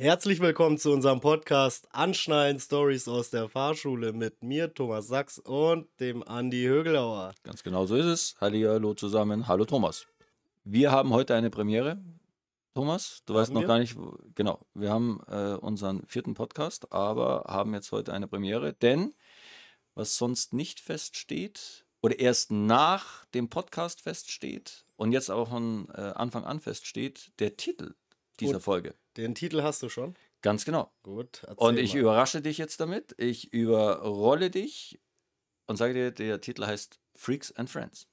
Herzlich 0.00 0.40
willkommen 0.40 0.78
zu 0.78 0.92
unserem 0.92 1.20
Podcast 1.20 1.86
Anschnallen 1.94 2.58
Stories 2.58 3.06
aus 3.06 3.28
der 3.28 3.50
Fahrschule 3.50 4.14
mit 4.14 4.42
mir, 4.42 4.72
Thomas 4.72 5.08
Sachs 5.08 5.38
und 5.38 5.88
dem 6.00 6.22
Andi 6.22 6.62
Högelauer. 6.62 7.34
Ganz 7.42 7.62
genau 7.62 7.84
so 7.84 7.96
ist 7.96 8.06
es. 8.06 8.34
Hallo 8.40 8.94
zusammen. 8.94 9.46
Hallo 9.46 9.66
Thomas. 9.66 10.06
Wir 10.64 10.90
haben 10.90 11.12
heute 11.12 11.34
eine 11.34 11.50
Premiere. 11.50 12.02
Thomas, 12.74 13.20
du 13.26 13.34
haben 13.34 13.40
weißt 13.42 13.52
noch 13.52 13.60
wir? 13.60 13.66
gar 13.68 13.78
nicht, 13.78 13.94
genau, 14.34 14.64
wir 14.72 14.88
haben 14.88 15.20
äh, 15.28 15.56
unseren 15.60 16.06
vierten 16.06 16.32
Podcast, 16.32 16.90
aber 16.94 17.44
haben 17.46 17.74
jetzt 17.74 17.92
heute 17.92 18.14
eine 18.14 18.26
Premiere, 18.26 18.72
denn 18.72 19.12
was 19.94 20.16
sonst 20.16 20.54
nicht 20.54 20.80
feststeht 20.80 21.84
oder 22.00 22.18
erst 22.18 22.50
nach 22.50 23.26
dem 23.34 23.50
Podcast 23.50 24.00
feststeht 24.00 24.86
und 24.96 25.12
jetzt 25.12 25.28
aber 25.28 25.44
von 25.44 25.90
äh, 25.90 26.00
Anfang 26.14 26.44
an 26.44 26.58
feststeht, 26.58 27.32
der 27.38 27.58
Titel 27.58 27.96
dieser 28.40 28.54
Gut. 28.54 28.62
Folge. 28.62 28.94
Den 29.16 29.34
Titel 29.34 29.62
hast 29.62 29.82
du 29.82 29.88
schon? 29.88 30.14
Ganz 30.42 30.64
genau. 30.64 30.90
Gut. 31.02 31.42
Und 31.56 31.78
ich 31.78 31.94
mal. 31.94 32.00
überrasche 32.00 32.40
dich 32.40 32.58
jetzt 32.58 32.80
damit. 32.80 33.14
Ich 33.18 33.52
überrolle 33.52 34.50
dich 34.50 35.00
und 35.66 35.76
sage 35.76 35.94
dir, 35.94 36.10
der 36.10 36.40
Titel 36.40 36.66
heißt 36.66 36.98
Freaks 37.14 37.52
and 37.52 37.70
Friends. 37.70 38.08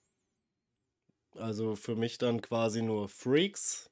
Also 1.36 1.76
für 1.76 1.96
mich 1.96 2.18
dann 2.18 2.42
quasi 2.42 2.82
nur 2.82 3.08
Freaks. 3.10 3.90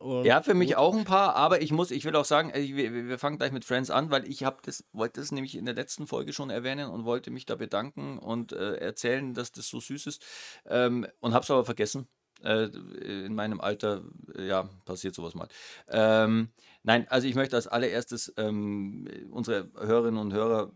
ja, 0.00 0.42
für 0.42 0.54
mich 0.54 0.76
auch 0.76 0.94
ein 0.96 1.04
paar, 1.04 1.34
aber 1.34 1.60
ich 1.60 1.72
muss, 1.72 1.90
ich 1.90 2.04
will 2.04 2.14
auch 2.14 2.24
sagen, 2.24 2.52
wir, 2.54 2.92
wir 2.92 3.18
fangen 3.18 3.38
gleich 3.38 3.52
mit 3.52 3.64
Friends 3.64 3.90
an, 3.90 4.10
weil 4.10 4.28
ich 4.28 4.44
habe 4.44 4.58
das, 4.62 4.84
wollte 4.92 5.20
das 5.20 5.32
nämlich 5.32 5.56
in 5.56 5.64
der 5.64 5.74
letzten 5.74 6.06
Folge 6.06 6.32
schon 6.32 6.50
erwähnen 6.50 6.88
und 6.90 7.04
wollte 7.04 7.30
mich 7.30 7.46
da 7.46 7.56
bedanken 7.56 8.18
und 8.18 8.52
äh, 8.52 8.76
erzählen, 8.76 9.34
dass 9.34 9.50
das 9.50 9.68
so 9.68 9.80
süß 9.80 10.06
ist 10.06 10.24
ähm, 10.66 11.06
und 11.20 11.34
habe 11.34 11.42
es 11.42 11.50
aber 11.50 11.64
vergessen. 11.64 12.06
Äh, 12.42 12.66
in 13.26 13.34
meinem 13.34 13.60
Alter, 13.60 14.02
äh, 14.36 14.46
ja, 14.46 14.68
passiert 14.84 15.14
sowas 15.14 15.34
mal. 15.34 15.48
Ähm, 15.88 16.50
nein, 16.82 17.06
also 17.08 17.26
ich 17.26 17.34
möchte 17.34 17.56
als 17.56 17.66
allererstes 17.66 18.32
ähm, 18.36 19.08
unsere 19.30 19.70
Hörerinnen 19.74 20.20
und 20.20 20.32
Hörer 20.32 20.72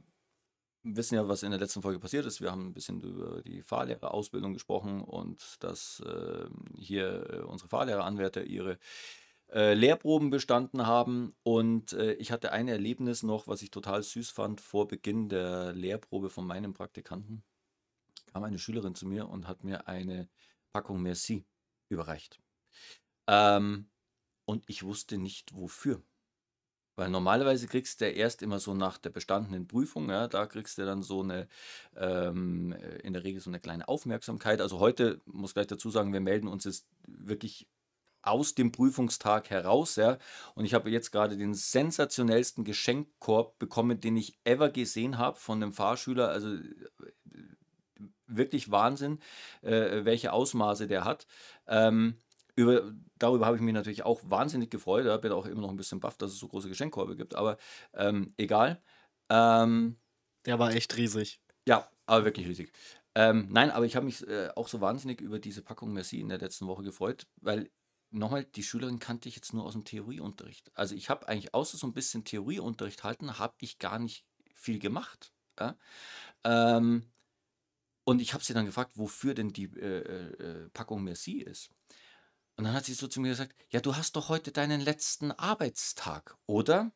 wissen 0.85 1.15
ja, 1.15 1.29
was 1.29 1.43
in 1.43 1.51
der 1.51 1.61
letzten 1.61 1.83
Folge 1.83 2.01
passiert 2.01 2.27
ist. 2.27 2.41
Wir 2.41 2.51
haben 2.51 2.69
ein 2.69 2.75
bisschen 2.75 3.01
über 3.01 3.43
die 3.43 3.63
Fahrlehrerausbildung 3.63 4.53
gesprochen 4.53 5.03
und 5.03 5.57
dass 5.61 6.03
äh, 6.05 6.47
hier 6.77 7.31
äh, 7.31 7.39
unsere 7.43 7.69
Fahrlehreranwärter 7.69 8.45
ihre 8.45 8.79
äh, 9.53 9.75
Lehrproben 9.75 10.31
bestanden 10.31 10.87
haben. 10.87 11.35
Und 11.45 11.93
äh, 11.93 12.15
ich 12.15 12.33
hatte 12.33 12.53
ein 12.53 12.69
Erlebnis 12.69 13.23
noch, 13.23 13.47
was 13.47 13.63
ich 13.63 13.71
total 13.71 14.03
süß 14.03 14.31
fand, 14.31 14.61
vor 14.61 14.89
Beginn 14.89 15.29
der 15.29 15.73
Lehrprobe 15.73 16.31
von 16.31 16.47
meinem 16.47 16.75
Praktikanten. 16.75 17.45
Kam 18.33 18.43
eine 18.45 18.59
Schülerin 18.59 18.95
zu 18.95 19.07
mir 19.07 19.29
und 19.29 19.47
hat 19.47 19.63
mir 19.63 19.87
eine 19.87 20.29
Packung 20.73 21.03
Merci 21.03 21.45
überreicht. 21.93 22.41
Ähm, 23.27 23.89
und 24.45 24.65
ich 24.69 24.83
wusste 24.83 25.19
nicht 25.19 25.55
wofür. 25.55 26.03
Weil 26.95 27.09
normalerweise 27.09 27.67
kriegst 27.69 28.01
du 28.03 28.07
erst 28.07 28.43
immer 28.43 28.59
so 28.59 28.75
nach 28.75 28.99
der 28.99 29.11
bestandenen 29.11 29.67
Prüfung, 29.67 30.11
ja, 30.11 30.29
da 30.29 30.47
kriegst 30.47 30.77
du 30.77 30.85
dann 30.85 31.03
so 31.03 31.23
eine, 31.23 31.49
ähm, 31.97 32.73
in 33.03 33.15
der 33.15 33.25
Regel 33.25 33.41
so 33.41 33.49
eine 33.49 33.61
kleine 33.61 33.89
Aufmerksamkeit. 33.89 34.61
Also 34.61 34.79
heute, 34.79 35.21
muss 35.25 35.55
gleich 35.55 35.69
dazu 35.69 35.91
sagen, 35.91 36.13
wir 36.13 36.21
melden 36.21 36.49
uns 36.49 36.65
jetzt 36.65 36.87
wirklich 37.07 37.67
aus 38.21 38.55
dem 38.55 38.73
Prüfungstag 38.73 39.51
heraus, 39.51 39.97
ja. 39.97 40.19
Und 40.55 40.65
ich 40.65 40.75
habe 40.75 40.91
jetzt 40.91 41.11
gerade 41.11 41.37
den 41.37 41.55
sensationellsten 41.55 42.63
Geschenkkorb 42.63 43.59
bekommen, 43.59 44.01
den 44.01 44.17
ich 44.17 44.39
ever 44.45 44.71
gesehen 44.71 45.19
habe 45.19 45.39
von 45.39 45.63
einem 45.63 45.73
Fahrschüler. 45.73 46.29
Also 46.29 46.55
äh, 46.55 46.63
wirklich 48.37 48.71
Wahnsinn, 48.71 49.19
äh, 49.63 50.05
welche 50.05 50.33
Ausmaße 50.33 50.87
der 50.87 51.05
hat. 51.05 51.27
Ähm, 51.67 52.17
über, 52.55 52.93
darüber 53.19 53.47
habe 53.47 53.57
ich 53.57 53.63
mich 53.63 53.75
natürlich 53.75 54.03
auch 54.05 54.21
wahnsinnig 54.25 54.71
gefreut. 54.71 55.07
Ich 55.07 55.21
bin 55.21 55.33
auch 55.33 55.47
immer 55.47 55.63
noch 55.63 55.71
ein 55.71 55.77
bisschen 55.77 56.01
baff, 56.01 56.19
dass 56.19 56.33
es 56.33 56.39
so 56.39 56.49
große 56.49 56.69
Geschenkkorbe 56.69 57.17
gibt, 57.17 57.35
aber 57.35 57.57
ähm, 57.95 58.35
egal. 58.37 58.83
Ähm, 59.31 59.97
Der 60.45 60.59
war 60.59 60.73
echt 60.75 60.97
riesig. 60.97 61.41
Ja, 61.67 61.89
aber 62.07 62.25
wirklich 62.27 62.47
riesig. 62.47 62.73
Ähm, 63.15 63.49
nein, 63.51 63.71
aber 63.71 63.85
ich 63.87 63.97
habe 63.97 64.07
mich 64.07 64.27
äh, 64.27 64.51
auch 64.57 64.69
so 64.69 64.81
wahnsinnig 64.81 65.21
über 65.21 65.39
diese 65.39 65.63
Packung 65.63 65.93
Merci 65.93 66.21
in 66.21 66.29
der 66.29 66.39
letzten 66.39 66.67
Woche 66.67 66.83
gefreut, 66.83 67.27
weil 67.41 67.71
nochmal, 68.11 68.45
die 68.45 68.63
Schülerin 68.63 68.99
kannte 68.99 69.29
ich 69.29 69.37
jetzt 69.37 69.53
nur 69.55 69.65
aus 69.65 69.73
dem 69.73 69.85
Theorieunterricht. 69.85 70.71
Also 70.75 70.95
ich 70.95 71.09
habe 71.11 71.29
eigentlich 71.29 71.55
außer 71.55 71.79
so 71.79 71.87
ein 71.87 71.95
bisschen 71.95 72.25
Theorieunterricht 72.25 73.05
halten, 73.05 73.39
habe 73.39 73.55
ich 73.61 73.79
gar 73.79 73.99
nicht 73.99 74.27
viel 74.55 74.79
gemacht. 74.79 75.33
Ja? 75.59 75.77
Ähm, 76.45 77.07
und 78.13 78.23
ich 78.23 78.35
habe 78.35 78.45
sie 78.45 78.55
dann 78.55 78.67
gefragt, 78.67 78.93
wofür 78.95 79.35
denn 79.35 79.53
die 79.53 79.65
äh, 79.65 79.99
äh, 79.99 80.69
Packung 80.71 81.03
Merci 81.03 81.39
ist. 81.39 81.71
Und 82.57 82.65
dann 82.65 82.75
hat 82.75 82.85
sie 82.85 82.95
so 82.95 83.09
zu 83.09 83.21
mir 83.21 83.31
gesagt, 83.31 83.55
ja, 83.71 83.81
du 83.81 83.97
hast 83.97 84.17
doch 84.17 84.29
heute 84.29 84.53
deinen 84.53 84.81
letzten 84.81 85.33
Arbeitstag, 85.33 86.37
oder? 86.47 86.93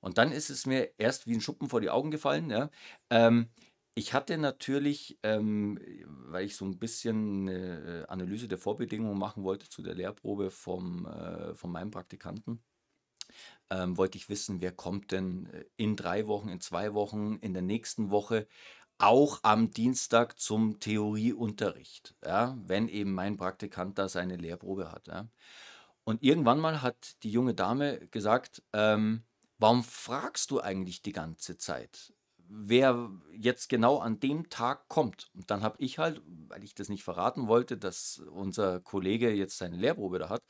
Und 0.00 0.18
dann 0.18 0.32
ist 0.32 0.50
es 0.50 0.66
mir 0.66 0.92
erst 0.98 1.26
wie 1.26 1.34
ein 1.34 1.40
Schuppen 1.40 1.68
vor 1.68 1.80
die 1.80 1.90
Augen 1.90 2.10
gefallen. 2.10 2.50
Ja. 2.50 2.70
Ähm, 3.10 3.48
ich 3.94 4.14
hatte 4.14 4.38
natürlich, 4.38 5.18
ähm, 5.22 5.78
weil 6.06 6.46
ich 6.46 6.56
so 6.56 6.64
ein 6.64 6.78
bisschen 6.78 7.48
eine 7.48 8.06
Analyse 8.08 8.48
der 8.48 8.58
Vorbedingungen 8.58 9.18
machen 9.18 9.44
wollte 9.44 9.68
zu 9.68 9.82
der 9.82 9.94
Lehrprobe 9.94 10.50
vom, 10.50 11.06
äh, 11.06 11.54
von 11.54 11.70
meinem 11.70 11.90
Praktikanten, 11.90 12.62
ähm, 13.70 13.96
wollte 13.96 14.18
ich 14.18 14.28
wissen, 14.28 14.60
wer 14.60 14.72
kommt 14.72 15.12
denn 15.12 15.46
äh, 15.46 15.64
in 15.76 15.96
drei 15.96 16.26
Wochen, 16.26 16.48
in 16.48 16.60
zwei 16.60 16.94
Wochen, 16.94 17.36
in 17.36 17.52
der 17.52 17.62
nächsten 17.62 18.10
Woche 18.10 18.46
auch 19.02 19.40
am 19.42 19.72
Dienstag 19.72 20.38
zum 20.38 20.78
Theorieunterricht, 20.78 22.14
ja, 22.24 22.56
wenn 22.64 22.88
eben 22.88 23.12
mein 23.12 23.36
Praktikant 23.36 23.98
da 23.98 24.08
seine 24.08 24.36
Lehrprobe 24.36 24.92
hat. 24.92 25.08
Ja. 25.08 25.28
Und 26.04 26.22
irgendwann 26.22 26.60
mal 26.60 26.82
hat 26.82 27.22
die 27.24 27.32
junge 27.32 27.54
Dame 27.54 28.06
gesagt, 28.08 28.62
ähm, 28.72 29.24
warum 29.58 29.82
fragst 29.82 30.52
du 30.52 30.60
eigentlich 30.60 31.02
die 31.02 31.12
ganze 31.12 31.58
Zeit, 31.58 32.14
wer 32.38 33.10
jetzt 33.32 33.68
genau 33.68 33.98
an 33.98 34.20
dem 34.20 34.48
Tag 34.50 34.88
kommt? 34.88 35.30
Und 35.34 35.50
dann 35.50 35.64
habe 35.64 35.76
ich 35.78 35.98
halt, 35.98 36.22
weil 36.48 36.62
ich 36.62 36.76
das 36.76 36.88
nicht 36.88 37.02
verraten 37.02 37.48
wollte, 37.48 37.76
dass 37.78 38.22
unser 38.30 38.78
Kollege 38.78 39.32
jetzt 39.32 39.58
seine 39.58 39.76
Lehrprobe 39.76 40.20
da 40.20 40.28
hat, 40.28 40.44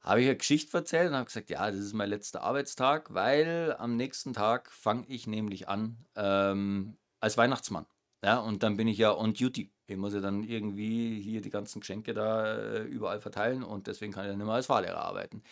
habe 0.00 0.22
ich 0.22 0.26
eine 0.26 0.36
Geschichte 0.36 0.76
erzählt 0.76 1.10
und 1.10 1.14
habe 1.14 1.26
gesagt, 1.26 1.50
ja, 1.50 1.70
das 1.70 1.78
ist 1.78 1.92
mein 1.92 2.08
letzter 2.08 2.42
Arbeitstag, 2.42 3.14
weil 3.14 3.76
am 3.78 3.96
nächsten 3.96 4.32
Tag 4.32 4.72
fange 4.72 5.06
ich 5.06 5.28
nämlich 5.28 5.68
an, 5.68 6.04
ähm, 6.16 6.96
als 7.20 7.36
Weihnachtsmann. 7.36 7.86
Ja, 8.24 8.38
und 8.38 8.62
dann 8.62 8.76
bin 8.76 8.88
ich 8.88 8.98
ja 8.98 9.16
on 9.16 9.32
duty. 9.34 9.72
Ich 9.86 9.96
muss 9.96 10.12
ja 10.14 10.20
dann 10.20 10.42
irgendwie 10.44 11.20
hier 11.20 11.40
die 11.40 11.50
ganzen 11.50 11.80
Geschenke 11.80 12.12
da 12.14 12.54
äh, 12.54 12.82
überall 12.82 13.20
verteilen 13.20 13.62
und 13.62 13.86
deswegen 13.86 14.12
kann 14.12 14.24
ich 14.24 14.30
dann 14.30 14.40
immer 14.40 14.54
als 14.54 14.66
Fahrlehrer 14.66 15.00
arbeiten. 15.00 15.42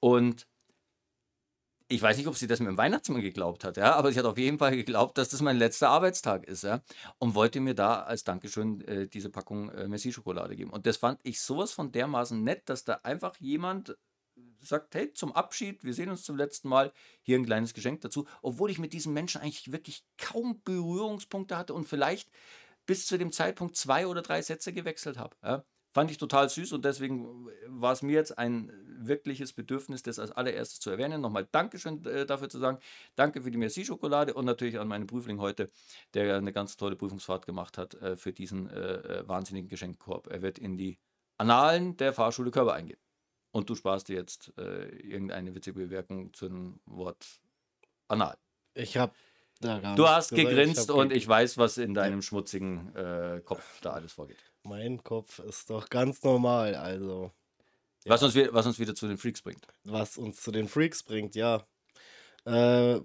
Und 0.00 0.46
ich 1.88 2.02
weiß 2.02 2.16
nicht, 2.16 2.26
ob 2.26 2.36
sie 2.36 2.46
das 2.48 2.58
mit 2.58 2.68
dem 2.68 2.78
Weihnachtsmann 2.78 3.20
geglaubt 3.20 3.64
hat, 3.64 3.76
ja, 3.76 3.94
aber 3.94 4.10
sie 4.12 4.18
hat 4.18 4.26
auf 4.26 4.38
jeden 4.38 4.58
Fall 4.58 4.74
geglaubt, 4.76 5.18
dass 5.18 5.28
das 5.28 5.40
mein 5.40 5.56
letzter 5.56 5.88
Arbeitstag 5.88 6.44
ist, 6.44 6.64
ja, 6.64 6.80
und 7.18 7.34
wollte 7.34 7.60
mir 7.60 7.74
da 7.74 8.02
als 8.02 8.24
Dankeschön 8.24 8.80
äh, 8.82 9.06
diese 9.08 9.30
Packung 9.30 9.70
äh, 9.70 9.86
Messi-Schokolade 9.86 10.56
geben. 10.56 10.70
Und 10.70 10.86
das 10.86 10.96
fand 10.96 11.20
ich 11.22 11.40
sowas 11.40 11.72
von 11.72 11.92
dermaßen 11.92 12.42
nett, 12.42 12.68
dass 12.68 12.84
da 12.84 13.00
einfach 13.04 13.36
jemand 13.38 13.96
sagt, 14.60 14.94
hey, 14.94 15.12
zum 15.12 15.32
Abschied, 15.32 15.84
wir 15.84 15.94
sehen 15.94 16.10
uns 16.10 16.22
zum 16.22 16.36
letzten 16.36 16.68
Mal, 16.68 16.92
hier 17.22 17.38
ein 17.38 17.46
kleines 17.46 17.74
Geschenk 17.74 18.00
dazu, 18.00 18.26
obwohl 18.42 18.70
ich 18.70 18.78
mit 18.78 18.92
diesem 18.92 19.12
Menschen 19.12 19.40
eigentlich 19.40 19.72
wirklich 19.72 20.04
kaum 20.18 20.60
Berührungspunkte 20.64 21.56
hatte 21.56 21.74
und 21.74 21.86
vielleicht 21.86 22.30
bis 22.86 23.06
zu 23.06 23.18
dem 23.18 23.32
Zeitpunkt 23.32 23.76
zwei 23.76 24.06
oder 24.06 24.22
drei 24.22 24.42
Sätze 24.42 24.72
gewechselt 24.72 25.18
habe. 25.18 25.36
Ja. 25.42 25.64
Fand 25.96 26.10
ich 26.10 26.18
total 26.18 26.50
süß 26.50 26.72
und 26.72 26.84
deswegen 26.84 27.48
war 27.68 27.94
es 27.94 28.02
mir 28.02 28.12
jetzt 28.12 28.36
ein 28.36 28.70
wirkliches 28.98 29.54
Bedürfnis, 29.54 30.02
das 30.02 30.18
als 30.18 30.30
allererstes 30.30 30.78
zu 30.78 30.90
erwähnen. 30.90 31.22
Nochmal 31.22 31.48
Dankeschön 31.50 32.04
äh, 32.04 32.26
dafür 32.26 32.50
zu 32.50 32.58
sagen. 32.58 32.78
Danke 33.14 33.40
für 33.40 33.50
die 33.50 33.56
Merci-Schokolade 33.56 34.34
und 34.34 34.44
natürlich 34.44 34.78
an 34.78 34.88
meinen 34.88 35.06
Prüfling 35.06 35.40
heute, 35.40 35.70
der 36.12 36.36
eine 36.36 36.52
ganz 36.52 36.76
tolle 36.76 36.96
Prüfungsfahrt 36.96 37.46
gemacht 37.46 37.78
hat, 37.78 37.94
äh, 37.94 38.16
für 38.16 38.34
diesen 38.34 38.68
äh, 38.68 39.26
wahnsinnigen 39.26 39.70
Geschenkkorb. 39.70 40.26
Er 40.26 40.42
wird 40.42 40.58
in 40.58 40.76
die 40.76 40.98
Annalen 41.38 41.96
der 41.96 42.12
Fahrschule 42.12 42.50
Körper 42.50 42.74
eingehen. 42.74 42.98
Und 43.56 43.70
du 43.70 43.74
sparst 43.74 44.08
dir 44.08 44.16
jetzt 44.16 44.52
äh, 44.58 44.84
irgendeine 44.98 45.54
witzige 45.54 45.78
Bewertung 45.78 46.34
zum 46.34 46.78
Wort 46.84 47.26
anal. 48.06 48.36
Ich 48.74 48.98
habe 48.98 49.14
Du 49.60 50.06
hast 50.06 50.28
gesagt, 50.28 50.50
gegrinst 50.50 50.90
ich 50.90 50.94
und 50.94 51.10
ich 51.10 51.26
weiß, 51.26 51.56
was 51.56 51.78
in 51.78 51.94
deinem 51.94 52.20
schmutzigen 52.20 52.94
äh, 52.94 53.40
Kopf 53.42 53.80
da 53.80 53.94
alles 53.94 54.12
vorgeht. 54.12 54.36
Mein 54.64 55.02
Kopf 55.02 55.38
ist 55.38 55.70
doch 55.70 55.88
ganz 55.88 56.22
normal, 56.22 56.74
also. 56.74 57.32
Ja. 58.04 58.10
Was, 58.10 58.22
uns, 58.22 58.36
was 58.36 58.66
uns 58.66 58.78
wieder 58.78 58.94
zu 58.94 59.08
den 59.08 59.16
Freaks 59.16 59.40
bringt. 59.40 59.66
Was 59.84 60.18
uns 60.18 60.42
zu 60.42 60.50
den 60.50 60.68
Freaks 60.68 61.02
bringt, 61.02 61.34
ja. 61.34 61.66
Äh, 62.44 63.00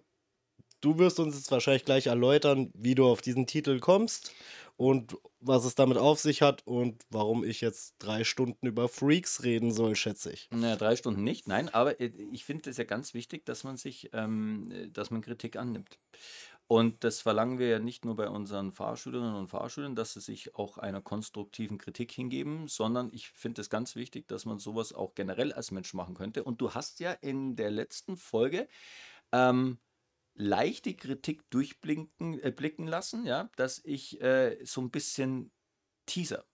du 0.82 0.98
wirst 0.98 1.22
uns 1.22 1.36
jetzt 1.36 1.52
wahrscheinlich 1.52 1.86
gleich 1.86 2.08
erläutern, 2.08 2.72
wie 2.74 2.96
du 2.96 3.08
auf 3.08 3.22
diesen 3.22 3.48
Titel 3.48 3.80
kommst 3.80 4.34
und 4.82 5.16
was 5.40 5.64
es 5.66 5.76
damit 5.76 6.00
auf 6.00 6.20
sich 6.20 6.42
hat 6.42 6.66
und 6.66 7.06
warum 7.12 7.44
ich 7.44 7.62
jetzt 7.62 7.94
drei 8.00 8.24
Stunden 8.24 8.66
über 8.66 8.90
Freaks 8.90 9.44
reden 9.44 9.72
soll, 9.72 9.96
schätze 9.96 10.34
ich. 10.34 10.50
Naja, 10.50 10.76
drei 10.76 10.96
Stunden 10.96 11.24
nicht, 11.24 11.48
nein, 11.48 11.70
aber 11.70 12.00
ich 12.00 12.46
finde 12.46 12.68
es 12.68 12.78
ja 12.78 12.84
ganz 12.84 13.14
wichtig, 13.14 13.46
dass 13.46 13.64
man 13.64 13.78
sich, 13.78 14.10
ähm, 14.14 14.90
dass 14.92 15.12
man 15.12 15.22
Kritik 15.22 15.56
annimmt. 15.56 16.00
Und 16.66 17.04
das 17.04 17.22
verlangen 17.22 17.60
wir 17.60 17.68
ja 17.68 17.78
nicht 17.78 18.06
nur 18.06 18.16
bei 18.16 18.28
unseren 18.28 18.72
Fahrschülerinnen 18.72 19.36
und 19.36 19.50
Fahrschülern, 19.50 19.96
dass 19.96 20.14
sie 20.14 20.22
sich 20.22 20.56
auch 20.56 20.80
einer 20.80 21.02
konstruktiven 21.02 21.78
Kritik 21.78 22.12
hingeben, 22.12 22.68
sondern 22.68 23.12
ich 23.14 23.30
finde 23.30 23.62
es 23.62 23.70
ganz 23.70 23.96
wichtig, 23.96 24.28
dass 24.28 24.46
man 24.46 24.58
sowas 24.58 24.94
auch 24.94 25.14
generell 25.14 25.54
als 25.54 25.70
Mensch 25.70 25.94
machen 25.94 26.16
könnte. 26.16 26.44
Und 26.44 26.60
du 26.60 26.74
hast 26.74 27.00
ja 27.00 27.12
in 27.12 27.56
der 27.56 27.70
letzten 27.70 28.18
Folge 28.18 28.68
ähm, 29.32 29.78
leichte 30.36 30.96
Kritik 30.96 31.50
durchblicken 31.50 32.40
äh, 32.40 32.52
blicken 32.52 32.88
lassen, 32.88 33.26
ja, 33.26 33.50
dass 33.56 33.82
ich 33.84 34.22
äh, 34.22 34.58
so 34.66 34.82
ein 34.82 34.92
bisschen 34.92 35.52
teaser. 36.08 36.46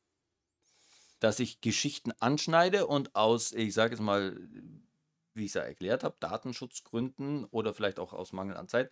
Dass 1.20 1.40
ich 1.40 1.62
Geschichten 1.62 2.12
anschneide 2.20 2.86
und 2.86 3.16
aus, 3.16 3.52
ich 3.52 3.74
sage 3.74 3.94
jetzt 3.96 4.02
mal, 4.02 4.38
wie 5.34 5.46
ich 5.46 5.52
es 5.52 5.54
ja 5.56 5.62
erklärt 5.62 6.04
habe, 6.04 6.16
Datenschutzgründen 6.20 7.46
oder 7.46 7.74
vielleicht 7.74 8.00
auch 8.00 8.14
aus 8.14 8.34
Mangel 8.34 8.56
an 8.58 8.68
Zeit, 8.68 8.92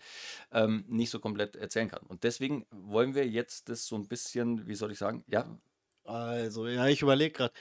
ähm, 0.51 0.85
nicht 0.87 1.11
so 1.11 1.19
komplett 1.19 1.55
erzählen 1.55 1.89
kann. 1.89 2.03
Und 2.07 2.23
deswegen 2.23 2.65
wollen 2.71 3.15
wir 3.15 3.27
jetzt 3.27 3.69
das 3.69 3.85
so 3.85 3.95
ein 3.95 4.07
bisschen, 4.07 4.67
wie 4.67 4.75
soll 4.75 4.91
ich 4.91 4.97
sagen, 4.99 5.23
ja, 5.27 5.59
Also, 6.03 6.67
ja, 6.67 6.87
ich 6.87 7.01
überlege 7.01 7.31
gerade. 7.33 7.53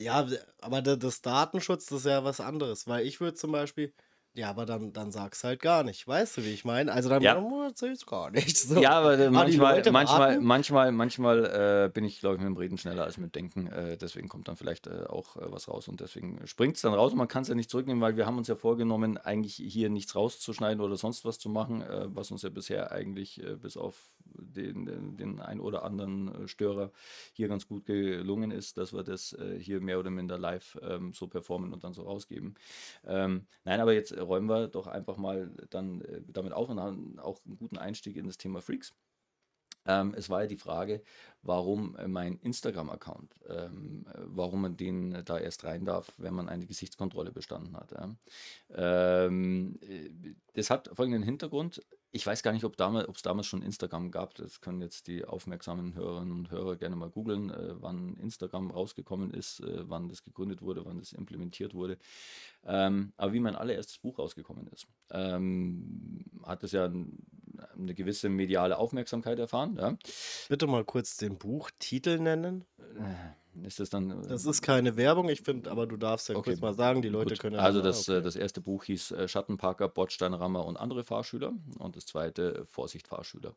Ja, 0.00 0.26
aber 0.60 0.80
das 0.82 1.20
Datenschutz, 1.22 1.86
das 1.86 2.00
ist 2.00 2.06
ja 2.06 2.24
was 2.24 2.40
anderes, 2.40 2.86
weil 2.88 3.06
ich 3.06 3.20
würde 3.20 3.34
zum 3.36 3.52
Beispiel 3.52 3.94
ja, 4.40 4.48
aber 4.48 4.64
dann 4.64 4.92
dann 4.94 5.12
sag's 5.12 5.44
halt 5.44 5.60
gar 5.60 5.84
nicht. 5.84 6.08
Weißt 6.08 6.38
du, 6.38 6.44
wie 6.44 6.52
ich 6.52 6.64
meine? 6.64 6.92
Also, 6.92 7.10
dann 7.10 7.22
Ja. 7.22 7.36
erzähl's 7.66 8.06
gar 8.06 8.30
nicht 8.30 8.56
so. 8.56 8.80
Ja, 8.80 8.92
aber 8.92 9.18
äh, 9.18 9.30
manchmal, 9.30 9.82
manchmal, 9.92 10.40
manchmal, 10.40 10.92
manchmal 10.92 11.44
äh, 11.86 11.90
bin 11.92 12.04
ich, 12.04 12.20
glaube 12.20 12.36
ich, 12.36 12.40
mit 12.40 12.48
dem 12.48 12.56
Reden 12.56 12.78
schneller 12.78 13.04
als 13.04 13.18
mit 13.18 13.26
dem 13.26 13.32
Denken. 13.32 13.66
Äh, 13.66 13.98
deswegen 13.98 14.28
kommt 14.28 14.48
dann 14.48 14.56
vielleicht 14.56 14.86
äh, 14.86 15.04
auch 15.08 15.36
äh, 15.36 15.40
was 15.52 15.68
raus 15.68 15.88
und 15.88 16.00
deswegen 16.00 16.46
springt 16.46 16.76
es 16.76 16.82
dann 16.82 16.94
raus 16.94 17.12
und 17.12 17.18
man 17.18 17.28
kann 17.28 17.42
es 17.42 17.48
ja 17.48 17.54
nicht 17.54 17.70
zurücknehmen, 17.70 18.00
weil 18.00 18.16
wir 18.16 18.24
haben 18.24 18.38
uns 18.38 18.48
ja 18.48 18.56
vorgenommen, 18.56 19.18
eigentlich 19.18 19.56
hier 19.56 19.90
nichts 19.90 20.16
rauszuschneiden 20.16 20.82
oder 20.82 20.96
sonst 20.96 21.26
was 21.26 21.38
zu 21.38 21.50
machen, 21.50 21.82
äh, 21.82 22.06
was 22.08 22.30
uns 22.30 22.40
ja 22.40 22.48
bisher 22.48 22.92
eigentlich 22.92 23.42
bis 23.60 23.76
auf 23.76 24.10
den, 24.24 24.86
den, 24.86 25.16
den 25.16 25.40
ein 25.40 25.60
oder 25.60 25.82
anderen 25.84 26.48
Störer 26.48 26.92
hier 27.32 27.48
ganz 27.48 27.66
gut 27.66 27.84
gelungen 27.84 28.50
ist, 28.50 28.78
dass 28.78 28.92
wir 28.92 29.02
das 29.02 29.36
hier 29.58 29.80
mehr 29.80 29.98
oder 29.98 30.10
minder 30.10 30.38
live 30.38 30.78
ähm, 30.82 31.12
so 31.12 31.26
performen 31.26 31.72
und 31.72 31.84
dann 31.84 31.92
so 31.92 32.02
rausgeben. 32.02 32.54
Ähm, 33.06 33.46
nein, 33.64 33.80
aber 33.80 33.92
jetzt 33.92 34.12
räumen 34.30 34.48
wir 34.48 34.68
doch 34.68 34.86
einfach 34.86 35.16
mal 35.16 35.50
dann 35.68 36.00
äh, 36.02 36.22
damit 36.28 36.52
auf 36.52 36.68
und 36.70 36.80
haben 36.80 37.18
auch 37.18 37.40
einen 37.44 37.58
guten 37.58 37.76
Einstieg 37.76 38.16
in 38.16 38.26
das 38.26 38.38
Thema 38.38 38.62
Freaks. 38.62 38.94
Ähm, 39.86 40.14
es 40.16 40.28
war 40.28 40.42
ja 40.42 40.46
die 40.46 40.58
Frage, 40.58 41.02
warum 41.42 41.96
äh, 41.96 42.06
mein 42.06 42.38
Instagram-Account, 42.38 43.34
ähm, 43.48 44.06
äh, 44.06 44.18
warum 44.26 44.62
man 44.62 44.76
den 44.76 45.14
äh, 45.14 45.24
da 45.24 45.38
erst 45.38 45.64
rein 45.64 45.84
darf, 45.84 46.12
wenn 46.18 46.34
man 46.34 46.48
eine 46.48 46.66
Gesichtskontrolle 46.66 47.32
bestanden 47.32 47.76
hat. 47.76 47.92
Ja. 47.92 48.14
Ähm, 49.26 49.78
äh, 49.80 50.10
das 50.54 50.70
hat 50.70 50.90
folgenden 50.92 51.22
Hintergrund. 51.22 51.82
Ich 52.12 52.26
weiß 52.26 52.42
gar 52.42 52.52
nicht, 52.52 52.64
ob 52.64 52.76
damals, 52.76 53.08
es 53.14 53.22
damals 53.22 53.46
schon 53.46 53.62
Instagram 53.62 54.10
gab. 54.10 54.34
Das 54.34 54.60
können 54.60 54.80
jetzt 54.80 55.06
die 55.06 55.24
aufmerksamen 55.24 55.94
Hörerinnen 55.94 56.32
und 56.32 56.50
Hörer 56.50 56.76
gerne 56.76 56.96
mal 56.96 57.10
googeln, 57.10 57.50
äh, 57.50 57.74
wann 57.80 58.16
Instagram 58.16 58.70
rausgekommen 58.70 59.32
ist, 59.32 59.60
äh, 59.60 59.88
wann 59.88 60.08
das 60.08 60.24
gegründet 60.24 60.60
wurde, 60.60 60.84
wann 60.84 60.98
das 60.98 61.12
implementiert 61.12 61.74
wurde. 61.74 61.98
Ähm, 62.64 63.12
aber 63.16 63.32
wie 63.32 63.40
mein 63.40 63.54
allererstes 63.54 63.98
Buch 63.98 64.18
rausgekommen 64.18 64.66
ist, 64.68 64.86
ähm, 65.10 66.24
hat 66.42 66.64
es 66.64 66.72
ja 66.72 66.86
ein, 66.86 67.18
eine 67.76 67.94
gewisse 67.94 68.28
mediale 68.28 68.76
Aufmerksamkeit 68.78 69.38
erfahren. 69.38 69.76
Ja. 69.76 69.96
Bitte 70.48 70.66
mal 70.66 70.84
kurz 70.84 71.16
den 71.16 71.38
Buchtitel 71.38 72.18
nennen. 72.18 72.64
Äh, 72.78 73.39
Ist 73.64 73.80
das 73.80 73.90
dann. 73.90 74.10
äh, 74.10 74.28
Das 74.28 74.44
ist 74.44 74.62
keine 74.62 74.96
Werbung, 74.96 75.28
ich 75.28 75.42
finde, 75.42 75.70
aber 75.70 75.86
du 75.86 75.96
darfst 75.96 76.28
ja 76.28 76.36
Okay, 76.36 76.50
kurz 76.50 76.60
mal 76.60 76.74
sagen, 76.74 77.02
die 77.02 77.08
Leute 77.08 77.34
Gut. 77.34 77.40
können 77.40 77.56
ja 77.56 77.62
Also 77.62 77.82
das, 77.82 78.08
okay. 78.08 78.22
das 78.22 78.36
erste 78.36 78.60
Buch 78.60 78.84
hieß 78.84 79.12
äh, 79.12 79.28
Schattenparker, 79.28 79.88
Bordsteinrammer 79.88 80.64
und 80.64 80.76
andere 80.76 81.04
Fahrschüler 81.04 81.52
und 81.78 81.96
das 81.96 82.06
zweite 82.06 82.54
äh, 82.60 82.64
Vorsicht 82.66 83.08
Fahrschüler. 83.08 83.54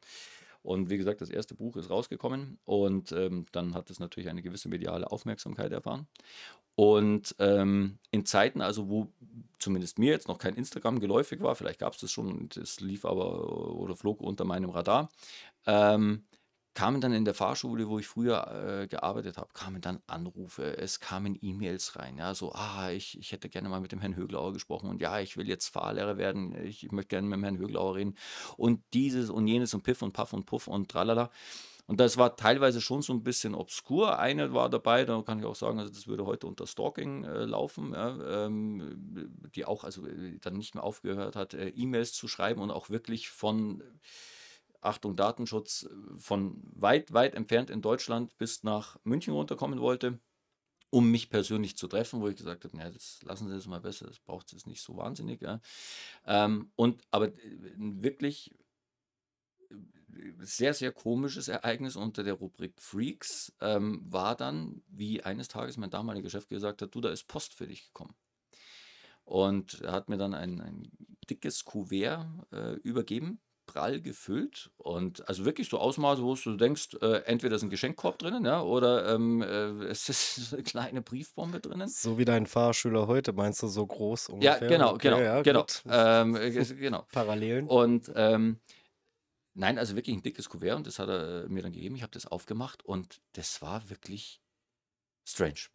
Und 0.62 0.90
wie 0.90 0.98
gesagt, 0.98 1.20
das 1.20 1.30
erste 1.30 1.56
Buch 1.56 1.76
ist 1.76 1.90
rausgekommen 1.90 2.58
und 2.64 3.12
ähm, 3.12 3.46
dann 3.52 3.74
hat 3.74 3.90
es 3.90 4.00
natürlich 4.00 4.30
eine 4.30 4.42
gewisse 4.42 4.70
mediale 4.70 5.12
Aufmerksamkeit 5.12 5.74
erfahren. 5.74 6.08
Und 6.76 7.36
ähm, 7.40 8.00
in 8.12 8.26
Zeiten, 8.26 8.62
also 8.62 8.90
wo 8.90 9.08
zumindest 9.60 10.00
mir 10.00 10.12
jetzt 10.12 10.28
noch 10.28 10.40
kein 10.40 10.56
Instagram 10.56 11.00
geläufig 11.00 11.42
war, 11.42 11.56
vielleicht 11.56 11.80
gab 11.80 11.94
es 11.94 12.00
das 12.00 12.12
schon, 12.12 12.50
das 12.56 12.80
lief 12.80 13.06
aber 13.06 13.76
oder 13.76 13.96
flog 13.96 14.22
unter 14.22 14.46
meinem 14.46 14.70
Radar, 14.70 15.10
ähm, 15.68 16.24
kamen 16.74 17.02
dann 17.02 17.14
in 17.14 17.26
der 17.26 17.34
Fahrschule, 17.34 17.88
wo 17.88 18.00
ich 18.00 18.08
früher 18.08 18.82
äh, 18.82 18.88
gearbeitet 18.88 19.38
habe, 19.38 19.50
kamen 19.54 19.82
dann 19.82 20.00
Anrufe, 20.08 20.78
es 20.78 21.00
kamen 21.00 21.38
E-Mails 21.42 21.98
rein, 21.98 22.18
ja, 22.18 22.34
so, 22.34 22.52
ah, 22.54 22.92
ich, 22.92 23.18
ich 23.20 23.32
hätte 23.32 23.50
gerne 23.50 23.70
mal 23.70 23.80
mit 23.80 23.92
dem 23.92 24.00
Herrn 24.00 24.16
Höglauer 24.16 24.54
gesprochen 24.54 24.90
und 24.90 25.02
ja, 25.02 25.20
ich 25.20 25.38
will 25.38 25.48
jetzt 25.48 25.70
Fahrlehrer 25.70 26.18
werden, 26.18 26.56
ich, 26.66 26.84
ich 26.84 26.92
möchte 26.92 27.10
gerne 27.10 27.28
mit 27.28 27.38
dem 27.38 27.44
Herrn 27.44 27.58
Höglauer 27.58 27.96
reden 27.96 28.16
und 28.58 28.82
dieses 28.94 29.30
und 29.30 29.48
jenes 29.48 29.74
und 29.74 29.84
Piff 29.84 30.02
und 30.02 30.14
Puff 30.14 30.34
und 30.34 30.46
Puff 30.46 30.68
und 30.68 30.90
tralala. 30.90 31.30
Und 31.86 32.00
das 32.00 32.18
war 32.18 32.38
teilweise 32.38 32.80
schon 32.80 33.02
so 33.02 33.12
ein 33.12 33.24
bisschen 33.24 33.56
obskur. 33.56 34.18
Eine 34.18 34.54
war 34.54 34.70
dabei, 34.70 35.04
da 35.04 35.22
kann 35.22 35.40
ich 35.40 35.46
auch 35.46 35.56
sagen, 35.56 35.80
also 35.80 35.92
das 35.92 36.08
würde 36.08 36.26
heute 36.26 36.48
unter 36.48 36.66
Stalking 36.66 37.26
äh, 37.26 37.44
laufen, 37.44 37.92
ja, 37.92 38.46
ähm, 38.46 39.30
die 39.54 39.66
auch 39.66 39.84
also 39.84 40.08
äh, 40.08 40.40
dann 40.40 40.56
nicht 40.56 40.76
mehr 40.76 40.84
aufgehört 40.84 41.36
hat, 41.36 41.54
äh, 41.54 41.70
E-Mails 41.70 42.14
zu 42.14 42.30
schreiben 42.30 42.62
und 42.62 42.72
auch 42.72 42.90
wirklich 42.90 43.30
von 43.30 43.84
Achtung, 44.86 45.16
Datenschutz 45.16 45.84
äh, 45.84 46.20
von 46.20 46.62
weit, 46.76 47.14
weit 47.14 47.36
entfernt 47.36 47.70
in 47.70 47.82
Deutschland 47.82 48.38
bis 48.38 48.64
nach 48.64 48.98
München 49.04 49.34
runterkommen 49.34 49.80
wollte, 49.80 50.20
um 50.90 51.10
mich 51.10 51.30
persönlich 51.30 51.76
zu 51.78 51.88
treffen, 51.88 52.22
wo 52.22 52.28
ich 52.28 52.36
gesagt 52.36 52.66
habe, 52.66 52.78
naja, 52.78 52.92
das 52.92 53.20
lassen 53.24 53.48
Sie 53.48 53.56
das 53.56 53.68
mal 53.68 53.82
besser, 53.82 54.08
das 54.08 54.20
braucht 54.20 54.54
es 54.54 54.66
nicht 54.66 54.82
so 54.82 54.96
wahnsinnig. 54.98 55.42
Ja. 55.42 55.60
Ähm, 56.26 56.72
und 56.76 57.02
aber 57.12 57.28
äh, 57.28 57.34
wirklich 57.78 58.54
äh, 59.72 59.76
sehr, 60.40 60.74
sehr 60.74 60.92
komisches 60.92 61.48
Ereignis 61.48 61.96
unter 61.96 62.24
der 62.24 62.36
Rubrik 62.36 62.80
Freaks 62.80 63.54
ähm, 63.62 64.02
war 64.06 64.36
dann, 64.36 64.84
wie 64.88 65.24
eines 65.24 65.48
Tages 65.48 65.78
mein 65.78 65.90
damaliger 65.90 66.30
Chef 66.30 66.48
gesagt 66.48 66.82
hat, 66.82 66.94
du, 66.94 67.02
da 67.02 67.10
ist 67.10 67.28
Post 67.28 67.56
für 67.56 67.68
dich 67.68 67.88
gekommen. 67.88 68.16
Und 69.26 69.82
er 69.82 69.94
hat 69.94 70.10
mir 70.10 70.18
dann 70.18 70.34
ein, 70.34 70.62
ein 70.62 70.92
dickes 71.30 71.64
Kuvert 71.66 72.28
äh, 72.52 72.74
übergeben, 72.84 73.40
prall 73.66 74.02
gefüllt 74.02 74.72
und 74.78 75.28
also 75.28 75.46
wirklich 75.46 75.70
so 75.70 75.78
Ausmaße, 75.80 76.22
wo 76.24 76.36
du 76.36 76.58
denkst, 76.58 76.96
äh, 77.02 77.24
entweder 77.26 77.56
ist 77.56 77.64
ein 77.64 77.70
Geschenkkorb 77.70 78.20
drinnen, 78.20 78.46
ja, 78.46 78.62
oder 78.62 79.14
ähm, 79.14 79.42
äh, 79.42 79.46
es 79.86 80.10
ist 80.10 80.54
eine 80.54 80.64
kleine 80.64 81.02
Briefbombe 81.02 81.60
drinnen. 81.60 81.88
So 81.90 82.18
wie 82.18 82.26
dein 82.26 82.46
Fahrschüler 82.46 83.08
heute, 83.08 83.34
meinst 83.34 83.62
du 83.64 83.68
so 83.68 83.86
groß 83.86 84.30
Ja, 84.30 84.54
ungefähr? 84.54 84.70
genau, 84.70 84.94
Okay, 84.94 85.10
genau, 85.10 85.20
ja, 85.20 85.42
genau. 85.42 85.66
Ähm, 85.88 86.36
äh, 86.36 86.52
genau. 86.52 87.06
Parallelen. 87.12 87.68
Und 87.68 88.12
ähm, 88.16 88.60
nein, 89.54 89.78
also 89.78 89.96
wirklich 89.96 90.16
ein 90.16 90.24
dickes 90.24 90.50
Kuvert 90.50 90.78
und 90.78 90.88
das 90.88 91.00
hat 91.00 91.10
er 91.10 91.46
äh, 91.46 91.48
mir 91.50 91.64
dann 91.64 91.72
gegeben. 91.72 91.96
Ich 91.96 92.04
habe 92.04 92.12
das 92.12 92.26
aufgemacht 92.26 92.84
und 92.86 93.22
das 93.34 93.62
war 93.62 93.90
wirklich 93.90 94.42
strange. 95.26 95.70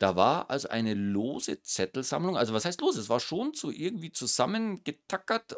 Da 0.00 0.16
war 0.16 0.48
also 0.48 0.70
eine 0.70 0.94
lose 0.94 1.60
Zettelsammlung, 1.60 2.34
also 2.34 2.54
was 2.54 2.64
heißt 2.64 2.80
lose? 2.80 2.98
Es 2.98 3.10
war 3.10 3.20
schon 3.20 3.52
so 3.52 3.70
irgendwie 3.70 4.10
zusammengetackert, 4.10 5.52
äh, 5.52 5.56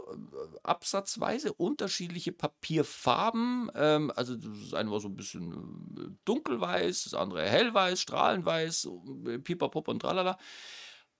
absatzweise 0.64 1.52
unterschiedliche 1.52 2.32
Papierfarben. 2.32 3.70
Ähm, 3.76 4.12
also 4.17 4.34
das 4.34 4.74
eine 4.74 4.90
war 4.90 4.98
so 4.98 5.06
ein 5.06 5.14
bisschen 5.14 5.52
äh, 5.96 6.10
dunkelweiß, 6.24 7.05
das 7.05 7.14
andere 7.14 7.48
hellweiß, 7.48 8.00
strahlenweiß, 8.00 8.88
äh, 9.28 9.38
pipapop 9.38 9.86
und 9.86 10.00
tralala. 10.00 10.36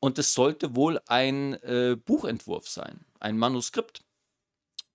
Und 0.01 0.19
es 0.19 0.35
sollte 0.35 0.75
wohl 0.75 1.01
ein 1.07 1.55
äh, 1.63 1.95
Buchentwurf 1.95 2.69
sein, 2.69 3.07
ein 3.21 3.39
Manuskript. 3.39 4.03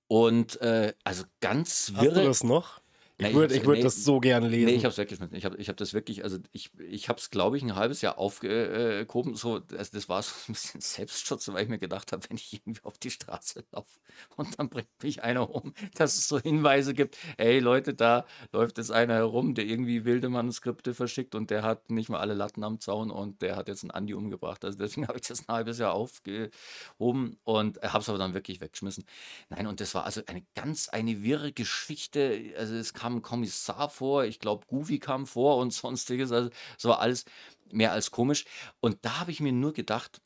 Und 0.09 0.59
äh, 0.59 0.93
also 1.05 1.23
ganz 1.39 1.93
Hast 1.93 2.01
du 2.01 2.01
wirre. 2.01 2.25
das 2.25 2.43
noch? 2.43 2.81
Ich 3.19 3.33
würde 3.33 3.55
ich 3.55 3.65
würd 3.65 3.77
nee, 3.77 3.83
das 3.83 4.03
so 4.03 4.19
gern 4.19 4.43
lesen. 4.43 4.65
Nee, 4.65 4.75
ich 4.75 4.83
habe 4.83 4.91
es 4.91 4.97
weggeschmissen. 4.99 5.35
Ich 5.35 5.43
habe 5.43 5.57
ich 5.57 5.69
hab 5.69 5.77
das 5.77 5.93
wirklich, 5.95 6.23
also 6.23 6.37
ich, 6.51 6.69
ich 6.77 7.09
habe 7.09 7.19
es, 7.19 7.31
glaube 7.31 7.57
ich, 7.57 7.63
ein 7.63 7.75
halbes 7.75 8.01
Jahr 8.01 8.19
aufgehoben. 8.19 9.33
So, 9.33 9.61
also 9.75 9.91
das 9.91 10.07
war 10.07 10.21
so 10.21 10.33
ein 10.47 10.53
bisschen 10.53 10.81
Selbstschutz, 10.81 11.47
weil 11.47 11.63
ich 11.63 11.69
mir 11.69 11.79
gedacht 11.79 12.11
habe, 12.11 12.29
wenn 12.29 12.37
ich 12.37 12.53
irgendwie 12.53 12.83
auf 12.83 12.99
die 12.99 13.09
Straße 13.09 13.65
laufe 13.71 13.99
und 14.35 14.59
dann 14.59 14.69
bringt 14.69 14.89
mich 15.01 15.23
einer 15.23 15.49
um, 15.49 15.73
dass 15.95 16.15
es 16.17 16.27
so 16.27 16.39
Hinweise 16.39 16.93
gibt, 16.93 17.17
ey 17.37 17.57
Leute, 17.59 17.95
da 17.95 18.25
läuft 18.51 18.77
jetzt 18.77 18.91
einer 18.91 19.15
herum, 19.15 19.55
der 19.55 19.65
irgendwie 19.65 20.05
wilde 20.05 20.29
Manuskripte 20.29 20.93
verschickt 20.93 21.33
und 21.33 21.49
der 21.49 21.63
hat 21.63 21.89
nicht 21.89 22.09
mal 22.09 22.19
alle 22.19 22.35
Latten 22.35 22.63
am 22.63 22.79
Zaun 22.79 23.09
und 23.09 23.41
der 23.41 23.55
hat 23.55 23.67
jetzt 23.67 23.83
einen 23.83 23.91
Andi 23.91 24.13
umgebracht. 24.13 24.63
Also 24.63 24.77
deswegen 24.77 25.07
habe 25.07 25.17
ich 25.17 25.27
das 25.27 25.47
ein 25.47 25.53
halbes 25.53 25.79
Jahr 25.79 25.93
aufgehoben 25.93 27.39
und 27.43 27.81
habe 27.81 27.99
es 27.99 28.09
aber 28.09 28.19
dann 28.19 28.35
wirklich 28.35 28.61
weggeschmissen. 28.61 29.05
Nein, 29.49 29.65
und 29.65 29.81
das 29.81 29.95
war 29.95 30.05
also 30.05 30.21
eine 30.27 30.43
ganz 30.53 30.87
eine 30.89 31.23
wirre 31.23 31.51
Geschichte. 31.51 32.53
Also 32.57 32.75
es 32.75 32.93
kam 32.93 33.06
ein 33.15 33.21
Kommissar 33.21 33.89
vor, 33.89 34.25
ich 34.25 34.39
glaube, 34.39 34.65
Goofy 34.67 34.99
kam 34.99 35.27
vor 35.27 35.57
und 35.57 35.71
sonstiges. 35.73 36.31
Also 36.31 36.49
es 36.77 36.85
war 36.85 36.99
alles 36.99 37.25
mehr 37.71 37.91
als 37.91 38.11
komisch. 38.11 38.45
Und 38.79 39.03
da 39.03 39.19
habe 39.19 39.31
ich 39.31 39.39
mir 39.39 39.51
nur 39.51 39.73
gedacht, 39.73 40.21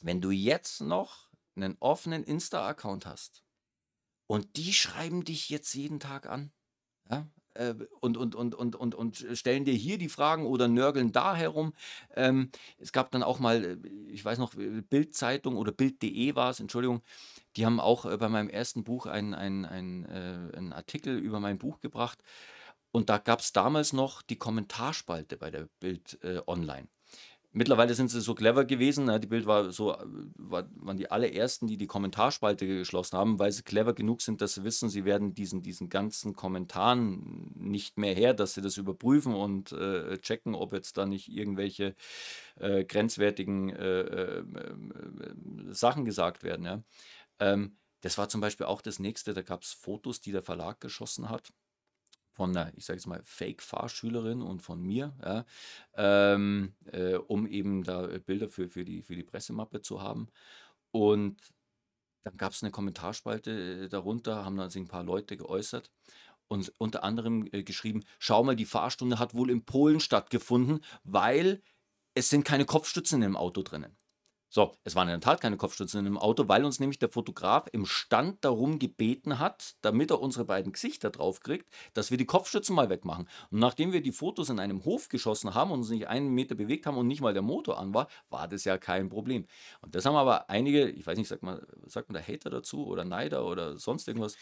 wenn 0.00 0.20
du 0.20 0.30
jetzt 0.30 0.80
noch 0.80 1.30
einen 1.56 1.76
offenen 1.80 2.24
Insta-Account 2.24 3.06
hast 3.06 3.44
und 4.26 4.56
die 4.56 4.72
schreiben 4.72 5.24
dich 5.24 5.48
jetzt 5.48 5.74
jeden 5.74 6.00
Tag 6.00 6.26
an, 6.26 6.52
ja, 7.10 7.26
und, 8.00 8.16
und, 8.16 8.34
und, 8.34 8.54
und, 8.54 8.76
und, 8.76 8.94
und 8.94 9.26
stellen 9.34 9.64
dir 9.64 9.74
hier 9.74 9.98
die 9.98 10.08
Fragen 10.08 10.46
oder 10.46 10.68
nörgeln 10.68 11.12
da 11.12 11.34
herum. 11.34 11.72
Ähm, 12.14 12.50
es 12.78 12.92
gab 12.92 13.10
dann 13.12 13.22
auch 13.22 13.38
mal, 13.38 13.64
äh, 13.64 13.76
ich 14.08 14.24
weiß 14.24 14.38
noch, 14.38 14.54
Bildzeitung 14.54 15.56
oder 15.56 15.72
Bild.de 15.72 16.34
war 16.34 16.50
es, 16.50 16.60
Entschuldigung, 16.60 17.02
die 17.56 17.66
haben 17.66 17.80
auch 17.80 18.06
äh, 18.06 18.16
bei 18.16 18.28
meinem 18.28 18.48
ersten 18.48 18.84
Buch 18.84 19.06
einen, 19.06 19.34
einen, 19.34 19.64
einen, 19.64 20.04
äh, 20.06 20.56
einen 20.56 20.72
Artikel 20.72 21.18
über 21.18 21.40
mein 21.40 21.58
Buch 21.58 21.80
gebracht. 21.80 22.22
Und 22.92 23.10
da 23.10 23.18
gab 23.18 23.40
es 23.40 23.52
damals 23.52 23.92
noch 23.92 24.22
die 24.22 24.36
Kommentarspalte 24.38 25.36
bei 25.36 25.50
der 25.50 25.68
Bild 25.80 26.18
äh, 26.22 26.40
Online. 26.46 26.88
Mittlerweile 27.56 27.94
sind 27.94 28.10
sie 28.10 28.20
so 28.20 28.34
clever 28.34 28.64
gewesen. 28.64 29.04
Ne? 29.04 29.20
Die 29.20 29.28
Bild 29.28 29.46
war 29.46 29.70
so, 29.70 29.96
war, 30.36 30.68
waren 30.74 30.96
die 30.96 31.08
allerersten, 31.08 31.68
die 31.68 31.76
die 31.76 31.86
Kommentarspalte 31.86 32.66
geschlossen 32.66 33.16
haben, 33.16 33.38
weil 33.38 33.52
sie 33.52 33.62
clever 33.62 33.94
genug 33.94 34.22
sind, 34.22 34.40
dass 34.40 34.54
sie 34.54 34.64
wissen, 34.64 34.88
sie 34.88 35.04
werden 35.04 35.34
diesen, 35.34 35.62
diesen 35.62 35.88
ganzen 35.88 36.34
Kommentaren 36.34 37.52
nicht 37.54 37.96
mehr 37.96 38.12
her, 38.12 38.34
dass 38.34 38.54
sie 38.54 38.60
das 38.60 38.76
überprüfen 38.76 39.34
und 39.34 39.70
äh, 39.70 40.18
checken, 40.18 40.56
ob 40.56 40.72
jetzt 40.72 40.98
da 40.98 41.06
nicht 41.06 41.28
irgendwelche 41.28 41.94
äh, 42.56 42.84
grenzwertigen 42.84 43.70
äh, 43.70 44.00
äh, 44.00 44.38
äh 44.40 45.72
Sachen 45.72 46.04
gesagt 46.04 46.42
werden. 46.42 46.66
Ja? 46.66 46.82
Ähm, 47.38 47.76
das 48.00 48.18
war 48.18 48.28
zum 48.28 48.40
Beispiel 48.40 48.66
auch 48.66 48.82
das 48.82 48.98
nächste. 48.98 49.32
Da 49.32 49.42
gab 49.42 49.62
es 49.62 49.72
Fotos, 49.72 50.20
die 50.20 50.32
der 50.32 50.42
Verlag 50.42 50.80
geschossen 50.80 51.30
hat 51.30 51.52
von 52.34 52.56
einer, 52.56 52.72
ich 52.76 52.84
sage 52.84 52.98
jetzt 52.98 53.06
mal, 53.06 53.22
Fake-Fahrschülerin 53.24 54.42
und 54.42 54.60
von 54.60 54.82
mir, 54.82 55.14
ja, 55.22 55.44
ähm, 55.96 56.74
äh, 56.92 57.14
um 57.14 57.46
eben 57.46 57.84
da 57.84 58.06
Bilder 58.18 58.48
für, 58.48 58.68
für, 58.68 58.84
die, 58.84 59.02
für 59.02 59.14
die 59.14 59.22
Pressemappe 59.22 59.80
zu 59.80 60.02
haben. 60.02 60.28
Und 60.90 61.36
dann 62.24 62.36
gab 62.36 62.52
es 62.52 62.62
eine 62.62 62.72
Kommentarspalte 62.72 63.84
äh, 63.84 63.88
darunter, 63.88 64.44
haben 64.44 64.56
dann 64.56 64.70
sich 64.70 64.82
ein 64.82 64.88
paar 64.88 65.04
Leute 65.04 65.36
geäußert 65.36 65.90
und 66.48 66.72
unter 66.78 67.04
anderem 67.04 67.48
äh, 67.52 67.62
geschrieben, 67.62 68.04
schau 68.18 68.42
mal, 68.44 68.56
die 68.56 68.64
Fahrstunde 68.64 69.18
hat 69.18 69.34
wohl 69.34 69.50
in 69.50 69.64
Polen 69.64 70.00
stattgefunden, 70.00 70.84
weil 71.04 71.62
es 72.14 72.30
sind 72.30 72.44
keine 72.44 72.64
Kopfstützen 72.64 73.22
im 73.22 73.36
Auto 73.36 73.62
drinnen. 73.62 73.96
So, 74.54 74.70
es 74.84 74.94
waren 74.94 75.08
in 75.08 75.14
der 75.14 75.20
Tat 75.20 75.40
keine 75.40 75.56
Kopfstützen 75.56 76.06
im 76.06 76.16
Auto, 76.16 76.46
weil 76.46 76.64
uns 76.64 76.78
nämlich 76.78 77.00
der 77.00 77.08
Fotograf 77.08 77.66
im 77.72 77.86
Stand 77.86 78.44
darum 78.44 78.78
gebeten 78.78 79.40
hat, 79.40 79.74
damit 79.80 80.12
er 80.12 80.20
unsere 80.20 80.44
beiden 80.44 80.70
Gesichter 80.70 81.10
drauf 81.10 81.40
kriegt, 81.40 81.68
dass 81.92 82.12
wir 82.12 82.18
die 82.18 82.24
Kopfstützen 82.24 82.76
mal 82.76 82.88
wegmachen. 82.88 83.28
Und 83.50 83.58
nachdem 83.58 83.92
wir 83.92 84.00
die 84.00 84.12
Fotos 84.12 84.50
in 84.50 84.60
einem 84.60 84.84
Hof 84.84 85.08
geschossen 85.08 85.54
haben 85.54 85.72
und 85.72 85.80
uns 85.80 85.90
nicht 85.90 86.06
einen 86.06 86.28
Meter 86.28 86.54
bewegt 86.54 86.86
haben 86.86 86.96
und 86.96 87.08
nicht 87.08 87.20
mal 87.20 87.32
der 87.32 87.42
Motor 87.42 87.80
an 87.80 87.94
war, 87.94 88.06
war 88.30 88.46
das 88.46 88.62
ja 88.62 88.78
kein 88.78 89.08
Problem. 89.08 89.44
Und 89.80 89.96
das 89.96 90.04
haben 90.04 90.14
aber 90.14 90.48
einige, 90.48 90.88
ich 90.88 91.04
weiß 91.04 91.18
nicht, 91.18 91.26
sagt 91.26 91.42
man, 91.42 91.60
sagt 91.86 92.08
man 92.08 92.22
da 92.22 92.24
Hater 92.24 92.50
dazu 92.50 92.86
oder 92.86 93.04
Neider 93.04 93.44
oder 93.46 93.76
sonst 93.76 94.06
irgendwas? 94.06 94.36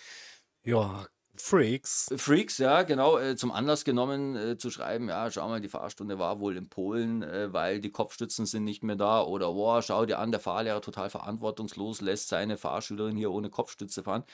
Ja, 0.63 1.07
Freaks. 1.35 2.11
Freaks, 2.15 2.59
ja, 2.59 2.83
genau, 2.83 3.19
äh, 3.19 3.37
zum 3.37 3.53
Anlass 3.53 3.85
genommen 3.85 4.37
äh, 4.37 4.59
zu 4.59 4.71
schreiben, 4.71 5.09
ja, 5.09 5.31
schau 5.31 5.49
mal, 5.49 5.63
die 5.63 5.69
Fahrstunde 5.69 6.19
war 6.19 6.41
wohl 6.41 6.57
in 6.59 6.69
Polen, 6.69 7.23
äh, 7.23 7.51
weil 7.53 7.81
die 7.81 7.91
Kopfstützen 7.91 8.45
sind 8.45 8.65
nicht 8.65 8.83
mehr 8.83 8.97
da 8.97 9.23
oder, 9.23 9.53
boah, 9.53 9.81
schau 9.81 10.05
dir 10.05 10.19
an, 10.19 10.31
der 10.31 10.41
Fahrlehrer 10.41 10.83
total 10.83 11.09
verantwortungslos 11.09 12.03
lässt 12.03 12.29
seine 12.29 12.59
Fahrschülerin 12.59 13.17
hier 13.17 13.31
ohne 13.31 13.49
Kopfstütze 13.49 14.03
fahren. 14.03 14.25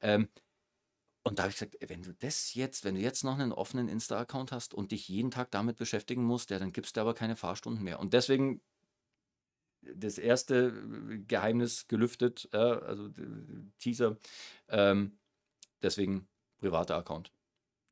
Ähm, 0.00 0.28
und 1.24 1.38
da 1.38 1.44
habe 1.44 1.50
ich 1.50 1.58
gesagt, 1.58 1.76
wenn 1.88 2.02
du 2.02 2.12
das 2.14 2.54
jetzt, 2.54 2.84
wenn 2.84 2.94
du 2.94 3.00
jetzt 3.00 3.24
noch 3.24 3.38
einen 3.38 3.52
offenen 3.52 3.88
Insta-Account 3.88 4.52
hast 4.52 4.74
und 4.74 4.92
dich 4.92 5.08
jeden 5.08 5.30
Tag 5.30 5.50
damit 5.50 5.76
beschäftigen 5.76 6.22
musst, 6.22 6.50
ja, 6.50 6.58
dann 6.58 6.72
gibst 6.72 6.96
du 6.96 7.00
aber 7.00 7.14
keine 7.14 7.34
Fahrstunden 7.34 7.82
mehr. 7.82 7.98
Und 7.98 8.12
deswegen 8.12 8.60
das 9.82 10.18
erste 10.18 10.72
Geheimnis 11.26 11.88
gelüftet, 11.88 12.48
also 12.52 13.10
Teaser. 13.78 14.18
Ähm, 14.68 15.18
deswegen 15.82 16.28
privater 16.58 16.96
Account. 16.96 17.32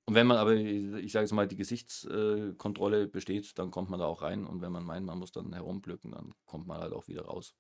Und 0.05 0.15
wenn 0.17 0.27
man 0.27 0.37
aber, 0.37 0.55
ich 0.55 1.13
sage 1.13 1.25
jetzt 1.25 1.33
mal, 1.33 1.47
die 1.47 1.57
Gesichtskontrolle 1.57 3.07
besteht, 3.07 3.57
dann 3.59 3.71
kommt 3.71 3.89
man 3.89 4.01
da 4.01 4.07
auch 4.07 4.23
rein. 4.23 4.47
Und 4.47 4.61
wenn 4.61 4.73
man 4.73 4.85
meint, 4.85 5.07
man 5.07 5.19
muss 5.19 5.31
dann 5.31 5.53
herumblöcken, 5.53 6.11
dann 6.11 6.35
kommt 6.45 6.67
man 6.67 6.81
halt 6.81 6.93
auch 6.93 7.07
wieder 7.07 7.23
raus. 7.23 7.55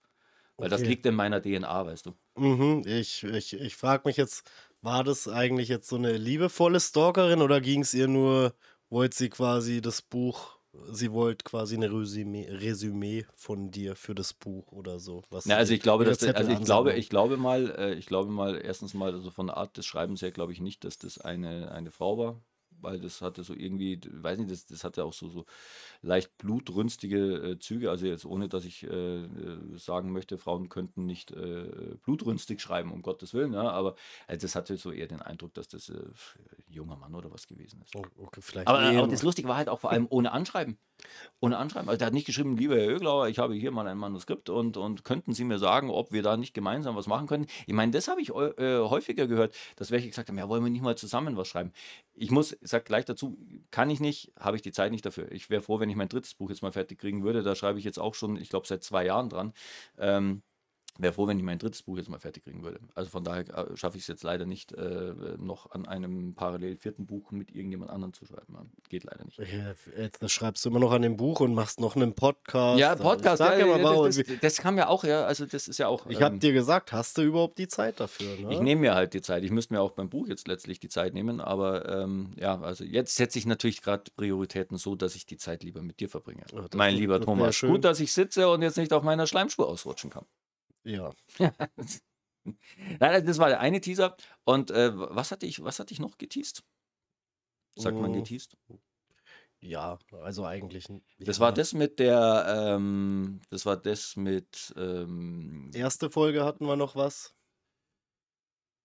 Weil 0.56 0.68
das 0.68 0.82
liegt 0.82 1.06
in 1.06 1.14
meiner 1.14 1.40
DNA, 1.40 1.86
weißt 1.86 2.06
du. 2.06 2.12
Mhm, 2.36 2.82
ich 2.84 3.24
ich, 3.24 3.54
ich 3.54 3.76
frage 3.76 4.02
mich 4.06 4.16
jetzt, 4.16 4.50
war 4.80 5.02
das 5.02 5.28
eigentlich 5.28 5.68
jetzt 5.68 5.88
so 5.88 5.96
eine 5.96 6.16
liebevolle 6.16 6.80
Stalkerin 6.80 7.42
oder 7.42 7.60
ging 7.60 7.82
es 7.82 7.94
ihr 7.94 8.08
nur, 8.08 8.54
wollte 8.90 9.16
sie 9.16 9.28
quasi 9.28 9.80
das 9.80 10.02
Buch 10.02 10.58
sie 10.90 11.12
wollte 11.12 11.44
quasi 11.44 11.76
eine 11.76 11.92
Resümee, 11.92 12.48
Resümee 12.48 13.26
von 13.34 13.70
dir 13.70 13.96
für 13.96 14.14
das 14.14 14.32
Buch 14.32 14.72
oder 14.72 14.98
so. 14.98 15.22
Was 15.30 15.44
ja, 15.44 15.56
also 15.56 15.74
ich 15.74 15.80
glaube, 15.80 16.04
dass, 16.04 16.22
also 16.22 16.50
ich 16.50 16.64
glaube, 16.64 16.94
ich 16.94 17.08
glaube 17.08 17.36
mal, 17.36 17.70
äh, 17.76 17.94
ich 17.94 18.06
glaube 18.06 18.30
mal, 18.30 18.60
erstens 18.62 18.94
mal, 18.94 19.12
also 19.12 19.30
von 19.30 19.48
der 19.48 19.56
Art 19.56 19.76
des 19.76 19.86
Schreibens 19.86 20.22
her 20.22 20.30
glaube 20.30 20.52
ich 20.52 20.60
nicht, 20.60 20.84
dass 20.84 20.98
das 20.98 21.18
eine, 21.18 21.72
eine 21.72 21.90
Frau 21.90 22.18
war, 22.18 22.40
weil 22.80 23.00
das 23.00 23.20
hatte 23.20 23.44
so 23.44 23.54
irgendwie, 23.54 24.00
weiß 24.10 24.38
nicht, 24.38 24.50
das, 24.50 24.66
das 24.66 24.84
hatte 24.84 25.04
auch 25.04 25.12
so, 25.12 25.28
so 25.28 25.44
leicht 26.02 26.36
blutrünstige 26.38 27.52
äh, 27.52 27.58
Züge. 27.58 27.90
Also 27.90 28.06
jetzt 28.06 28.24
ohne, 28.24 28.48
dass 28.48 28.64
ich 28.64 28.84
äh, 28.84 29.24
äh, 29.24 29.28
sagen 29.76 30.12
möchte, 30.12 30.38
Frauen 30.38 30.68
könnten 30.68 31.06
nicht 31.06 31.30
äh, 31.32 31.96
blutrünstig 32.02 32.60
schreiben, 32.60 32.92
um 32.92 33.02
Gottes 33.02 33.34
Willen. 33.34 33.52
Ja, 33.52 33.70
aber 33.70 33.94
äh, 34.26 34.36
das 34.36 34.54
hatte 34.54 34.76
so 34.76 34.90
eher 34.90 35.06
den 35.06 35.22
Eindruck, 35.22 35.54
dass 35.54 35.68
das 35.68 35.88
äh, 35.90 35.94
ein 35.96 36.61
junger 36.72 36.96
Mann 36.96 37.14
oder 37.14 37.30
was 37.30 37.46
gewesen 37.46 37.80
ist. 37.82 37.94
Oh, 37.94 38.04
okay, 38.18 38.40
vielleicht 38.40 38.68
aber, 38.68 38.80
aber 38.80 39.08
das 39.08 39.22
Lustige 39.22 39.48
war 39.48 39.56
halt 39.56 39.68
auch 39.68 39.80
vor 39.80 39.90
allem 39.90 40.06
ohne 40.08 40.32
Anschreiben. 40.32 40.78
Ohne 41.40 41.58
Anschreiben. 41.58 41.88
Also 41.88 41.98
der 41.98 42.06
hat 42.06 42.14
nicht 42.14 42.26
geschrieben, 42.26 42.56
lieber 42.56 42.76
Herr 42.76 42.88
Öglauer, 42.88 43.28
ich 43.28 43.38
habe 43.38 43.54
hier 43.54 43.70
mal 43.72 43.86
ein 43.86 43.98
Manuskript 43.98 44.48
und, 44.48 44.76
und 44.76 45.04
könnten 45.04 45.32
Sie 45.32 45.44
mir 45.44 45.58
sagen, 45.58 45.90
ob 45.90 46.12
wir 46.12 46.22
da 46.22 46.36
nicht 46.36 46.54
gemeinsam 46.54 46.94
was 46.96 47.06
machen 47.06 47.26
können. 47.26 47.46
Ich 47.66 47.74
meine, 47.74 47.92
das 47.92 48.08
habe 48.08 48.20
ich 48.20 48.30
äh, 48.30 48.78
häufiger 48.78 49.26
gehört, 49.26 49.54
dass 49.76 49.90
welche 49.90 50.08
gesagt 50.08 50.28
haben, 50.28 50.38
ja, 50.38 50.48
wollen 50.48 50.62
wir 50.62 50.70
nicht 50.70 50.82
mal 50.82 50.96
zusammen 50.96 51.36
was 51.36 51.48
schreiben. 51.48 51.72
Ich 52.14 52.30
muss, 52.30 52.52
ich 52.52 52.68
sage 52.68 52.84
gleich 52.84 53.04
dazu, 53.04 53.36
kann 53.70 53.90
ich 53.90 54.00
nicht, 54.00 54.32
habe 54.38 54.56
ich 54.56 54.62
die 54.62 54.72
Zeit 54.72 54.92
nicht 54.92 55.04
dafür. 55.04 55.30
Ich 55.32 55.50
wäre 55.50 55.62
froh, 55.62 55.80
wenn 55.80 55.90
ich 55.90 55.96
mein 55.96 56.08
drittes 56.08 56.34
Buch 56.34 56.50
jetzt 56.50 56.62
mal 56.62 56.72
fertig 56.72 56.98
kriegen 56.98 57.24
würde. 57.24 57.42
Da 57.42 57.54
schreibe 57.54 57.78
ich 57.78 57.84
jetzt 57.84 57.98
auch 57.98 58.14
schon, 58.14 58.36
ich 58.36 58.48
glaube, 58.48 58.66
seit 58.66 58.84
zwei 58.84 59.04
Jahren 59.04 59.28
dran. 59.28 59.52
Ähm, 59.98 60.42
Wäre 60.98 61.14
froh, 61.14 61.26
wenn 61.26 61.38
ich 61.38 61.42
mein 61.42 61.58
drittes 61.58 61.82
Buch 61.82 61.96
jetzt 61.96 62.10
mal 62.10 62.18
fertig 62.18 62.44
kriegen 62.44 62.62
würde. 62.62 62.78
Also 62.94 63.10
von 63.10 63.24
daher 63.24 63.48
äh, 63.48 63.76
schaffe 63.76 63.96
ich 63.96 64.02
es 64.02 64.08
jetzt 64.08 64.22
leider 64.24 64.44
nicht, 64.44 64.72
äh, 64.72 65.14
noch 65.38 65.70
an 65.70 65.86
einem 65.86 66.34
parallel 66.34 66.76
vierten 66.76 67.06
Buch 67.06 67.30
mit 67.30 67.50
irgendjemand 67.50 67.90
anderem 67.90 68.12
zu 68.12 68.26
schreiben. 68.26 68.70
Geht 68.90 69.04
leider 69.04 69.24
nicht. 69.24 69.38
Ja, 69.38 69.74
jetzt 69.96 70.30
schreibst 70.30 70.64
du 70.64 70.68
immer 70.68 70.80
noch 70.80 70.92
an 70.92 71.00
dem 71.00 71.16
Buch 71.16 71.40
und 71.40 71.54
machst 71.54 71.80
noch 71.80 71.96
einen 71.96 72.14
Podcast. 72.14 72.78
Ja, 72.78 72.94
Podcast, 72.94 73.40
ja, 73.40 73.56
ja, 73.56 73.78
das, 73.78 74.16
das, 74.16 74.26
das, 74.40 74.56
kam 74.58 74.76
ja 74.76 74.88
auch, 74.88 75.04
ja, 75.04 75.24
also 75.24 75.46
das 75.46 75.66
ist 75.66 75.78
ja 75.78 75.88
auch. 75.88 76.06
Ich 76.06 76.18
ähm, 76.18 76.24
habe 76.24 76.38
dir 76.38 76.52
gesagt, 76.52 76.92
hast 76.92 77.16
du 77.16 77.22
überhaupt 77.22 77.58
die 77.58 77.68
Zeit 77.68 77.98
dafür? 77.98 78.36
Ne? 78.36 78.52
Ich 78.52 78.60
nehme 78.60 78.82
mir 78.82 78.94
halt 78.94 79.14
die 79.14 79.22
Zeit. 79.22 79.44
Ich 79.44 79.50
müsste 79.50 79.72
mir 79.72 79.80
auch 79.80 79.92
beim 79.92 80.10
Buch 80.10 80.28
jetzt 80.28 80.46
letztlich 80.46 80.78
die 80.78 80.90
Zeit 80.90 81.14
nehmen, 81.14 81.40
aber 81.40 81.88
ähm, 81.88 82.32
ja, 82.36 82.60
also 82.60 82.84
jetzt 82.84 83.16
setze 83.16 83.38
ich 83.38 83.46
natürlich 83.46 83.80
gerade 83.80 84.04
Prioritäten 84.14 84.76
so, 84.76 84.94
dass 84.94 85.14
ich 85.14 85.24
die 85.24 85.38
Zeit 85.38 85.62
lieber 85.62 85.82
mit 85.82 86.00
dir 86.00 86.10
verbringe. 86.10 86.44
Oh, 86.52 86.60
mein 86.74 86.94
lieber 86.94 87.18
Thomas, 87.18 87.60
gut, 87.60 87.84
dass 87.84 87.98
ich 87.98 88.12
sitze 88.12 88.50
und 88.50 88.60
jetzt 88.60 88.76
nicht 88.76 88.92
auf 88.92 89.02
meiner 89.02 89.26
Schleimspur 89.26 89.66
ausrutschen 89.66 90.10
kann. 90.10 90.26
Ja. 90.84 91.12
Nein, 92.98 93.26
das 93.26 93.38
war 93.38 93.48
der 93.48 93.60
eine 93.60 93.80
Teaser. 93.80 94.16
Und 94.44 94.70
äh, 94.70 94.90
was, 94.94 95.30
hatte 95.30 95.46
ich, 95.46 95.62
was 95.62 95.78
hatte 95.78 95.92
ich 95.92 96.00
noch 96.00 96.18
geteased? 96.18 96.64
Sagt 97.76 97.96
man 97.96 98.10
mm. 98.10 98.14
geteased? 98.14 98.56
Ja, 99.60 99.98
also 100.22 100.44
eigentlich. 100.44 100.88
Das 101.20 101.38
war 101.38 101.52
das 101.52 101.72
mit 101.72 102.00
der, 102.00 102.74
ähm, 102.76 103.40
das 103.48 103.64
war 103.64 103.76
das 103.76 104.16
mit. 104.16 104.74
Ähm, 104.76 105.70
Erste 105.72 106.10
Folge 106.10 106.44
hatten 106.44 106.66
wir 106.66 106.74
noch 106.74 106.96
was. 106.96 107.32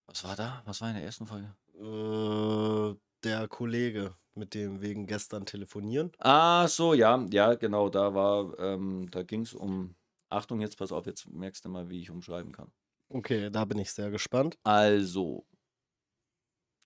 was 0.06 0.22
war 0.22 0.36
da? 0.36 0.62
Was 0.64 0.80
war 0.80 0.88
in 0.88 0.94
der 0.94 1.04
ersten 1.04 1.26
Folge? 1.26 1.52
Äh, 1.74 2.96
der 3.24 3.48
Kollege, 3.48 4.14
mit 4.34 4.54
dem 4.54 4.80
wegen 4.80 5.06
gestern 5.08 5.46
telefonieren. 5.46 6.12
Ah, 6.18 6.68
so, 6.68 6.94
ja, 6.94 7.26
ja, 7.30 7.54
genau, 7.54 7.88
da 7.88 8.14
war, 8.14 8.56
ähm, 8.60 9.10
da 9.10 9.24
ging 9.24 9.42
es 9.42 9.54
um 9.54 9.96
Achtung, 10.30 10.60
jetzt 10.60 10.78
pass 10.78 10.92
auf, 10.92 11.06
jetzt 11.06 11.28
merkst 11.28 11.64
du 11.64 11.68
mal, 11.68 11.88
wie 11.90 12.00
ich 12.00 12.10
umschreiben 12.10 12.52
kann. 12.52 12.72
Okay, 13.08 13.50
da 13.50 13.64
bin 13.64 13.78
ich 13.78 13.92
sehr 13.92 14.10
gespannt. 14.10 14.58
Also, 14.64 15.46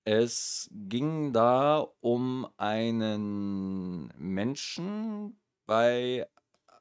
es 0.04 0.68
ging 0.72 1.32
da 1.32 1.86
um 2.00 2.48
einen 2.56 4.12
Menschen 4.16 5.40
bei 5.66 6.28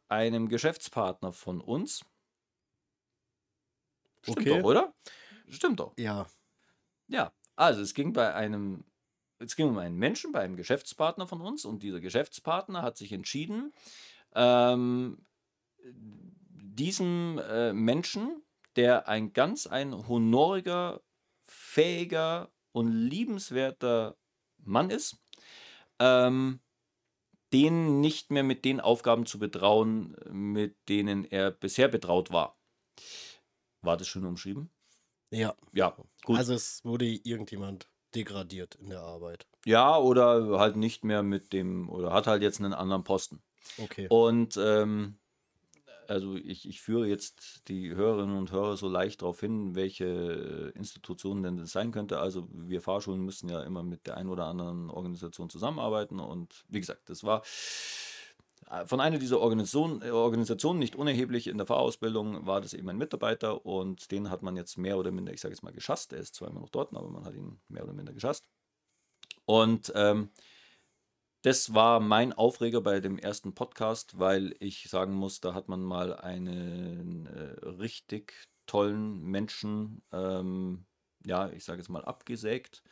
einem 0.07 0.49
Geschäftspartner 0.49 1.31
von 1.31 1.61
uns. 1.61 2.03
Stimmt 4.23 4.37
okay. 4.37 4.49
doch, 4.49 4.63
oder? 4.63 4.93
Stimmt 5.49 5.79
doch. 5.79 5.93
Ja. 5.97 6.27
Ja, 7.07 7.33
also 7.55 7.81
es 7.81 7.93
ging 7.93 8.13
bei 8.13 8.33
einem, 8.33 8.85
es 9.39 9.55
ging 9.55 9.67
um 9.67 9.77
einen 9.77 9.97
Menschen 9.97 10.31
bei 10.31 10.41
einem 10.41 10.55
Geschäftspartner 10.55 11.27
von 11.27 11.41
uns 11.41 11.65
und 11.65 11.83
dieser 11.83 11.99
Geschäftspartner 11.99 12.81
hat 12.81 12.97
sich 12.97 13.11
entschieden, 13.11 13.73
ähm, 14.33 15.25
diesem 16.75 17.39
äh, 17.39 17.73
Menschen, 17.73 18.43
der 18.75 19.07
ein 19.07 19.33
ganz 19.33 19.67
ein 19.67 20.07
honoriger, 20.07 21.01
fähiger 21.43 22.51
und 22.71 22.91
liebenswerter 22.91 24.17
Mann 24.57 24.89
ist, 24.89 25.17
ähm, 25.99 26.61
den 27.53 27.99
nicht 27.99 28.31
mehr 28.31 28.43
mit 28.43 28.63
den 28.63 28.79
Aufgaben 28.79 29.25
zu 29.25 29.37
betrauen, 29.39 30.15
mit 30.29 30.77
denen 30.87 31.25
er 31.25 31.51
bisher 31.51 31.89
betraut 31.89 32.31
war. 32.31 32.57
War 33.81 33.97
das 33.97 34.07
schon 34.07 34.25
umschrieben? 34.25 34.69
Ja. 35.31 35.55
Ja, 35.73 35.97
gut. 36.23 36.37
Also 36.37 36.53
es 36.53 36.83
wurde 36.85 37.05
irgendjemand 37.05 37.89
degradiert 38.15 38.75
in 38.75 38.89
der 38.89 39.01
Arbeit. 39.01 39.47
Ja, 39.65 39.97
oder 39.97 40.59
halt 40.59 40.75
nicht 40.75 41.03
mehr 41.03 41.23
mit 41.23 41.53
dem, 41.53 41.89
oder 41.89 42.13
hat 42.13 42.27
halt 42.27 42.41
jetzt 42.41 42.59
einen 42.59 42.73
anderen 42.73 43.03
Posten. 43.03 43.41
Okay. 43.77 44.07
Und 44.09 44.57
ähm, 44.57 45.17
also 46.11 46.35
ich, 46.35 46.67
ich 46.67 46.81
führe 46.81 47.07
jetzt 47.07 47.67
die 47.69 47.95
Hörerinnen 47.95 48.37
und 48.37 48.51
Hörer 48.51 48.75
so 48.75 48.89
leicht 48.89 49.21
darauf 49.21 49.39
hin, 49.39 49.75
welche 49.75 50.73
Institutionen 50.75 51.41
denn 51.41 51.57
das 51.57 51.71
sein 51.71 51.91
könnte. 51.91 52.19
Also 52.19 52.49
wir 52.51 52.81
Fahrschulen 52.81 53.21
müssen 53.21 53.47
ja 53.49 53.63
immer 53.63 53.81
mit 53.81 54.07
der 54.07 54.17
einen 54.17 54.29
oder 54.29 54.45
anderen 54.45 54.89
Organisation 54.89 55.49
zusammenarbeiten. 55.49 56.19
Und 56.19 56.65
wie 56.67 56.81
gesagt, 56.81 57.09
das 57.09 57.23
war 57.23 57.43
äh, 58.69 58.85
von 58.85 58.99
einer 58.99 59.19
dieser 59.19 59.39
Organisation, 59.39 60.03
Organisationen, 60.03 60.79
nicht 60.79 60.97
unerheblich 60.97 61.47
in 61.47 61.57
der 61.57 61.65
Fahrausbildung, 61.65 62.45
war 62.45 62.59
das 62.59 62.73
eben 62.73 62.89
ein 62.89 62.97
Mitarbeiter 62.97 63.65
und 63.65 64.11
den 64.11 64.29
hat 64.29 64.43
man 64.43 64.57
jetzt 64.57 64.77
mehr 64.77 64.97
oder 64.97 65.11
minder, 65.11 65.31
ich 65.31 65.39
sage 65.39 65.53
jetzt 65.53 65.63
mal, 65.63 65.71
geschasst. 65.71 66.11
Er 66.11 66.19
ist 66.19 66.35
zwar 66.35 66.49
immer 66.49 66.59
noch 66.59 66.69
dort, 66.69 66.93
aber 66.93 67.09
man 67.09 67.23
hat 67.23 67.35
ihn 67.35 67.61
mehr 67.69 67.85
oder 67.85 67.93
minder 67.93 68.11
geschasst. 68.11 68.49
Und 69.45 69.93
ähm, 69.95 70.29
das 71.41 71.73
war 71.73 71.99
mein 71.99 72.33
Aufreger 72.33 72.81
bei 72.81 72.99
dem 72.99 73.17
ersten 73.17 73.53
Podcast, 73.53 74.19
weil 74.19 74.55
ich 74.59 74.89
sagen 74.89 75.13
muss, 75.13 75.41
da 75.41 75.53
hat 75.53 75.69
man 75.69 75.81
mal 75.81 76.15
einen 76.15 77.25
äh, 77.25 77.65
richtig 77.65 78.33
tollen 78.67 79.23
Menschen, 79.23 80.03
ähm, 80.11 80.85
ja, 81.25 81.49
ich 81.49 81.63
sage 81.63 81.79
jetzt 81.79 81.89
mal 81.89 82.05
abgesägt, 82.05 82.83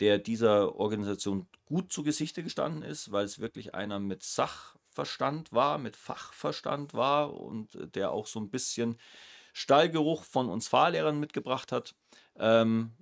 der 0.00 0.18
dieser 0.18 0.76
Organisation 0.76 1.48
gut 1.66 1.92
zu 1.92 2.02
Gesichte 2.02 2.42
gestanden 2.42 2.82
ist, 2.82 3.12
weil 3.12 3.24
es 3.24 3.40
wirklich 3.40 3.74
einer 3.74 3.98
mit 3.98 4.22
Sachverstand 4.22 5.52
war, 5.52 5.78
mit 5.78 5.96
Fachverstand 5.96 6.94
war 6.94 7.34
und 7.34 7.78
der 7.94 8.10
auch 8.10 8.26
so 8.26 8.40
ein 8.40 8.50
bisschen 8.50 8.98
Stallgeruch 9.52 10.24
von 10.24 10.48
uns 10.48 10.68
Fahrlehrern 10.68 11.18
mitgebracht 11.18 11.72
hat. 11.72 11.94
Ähm, 12.36 12.92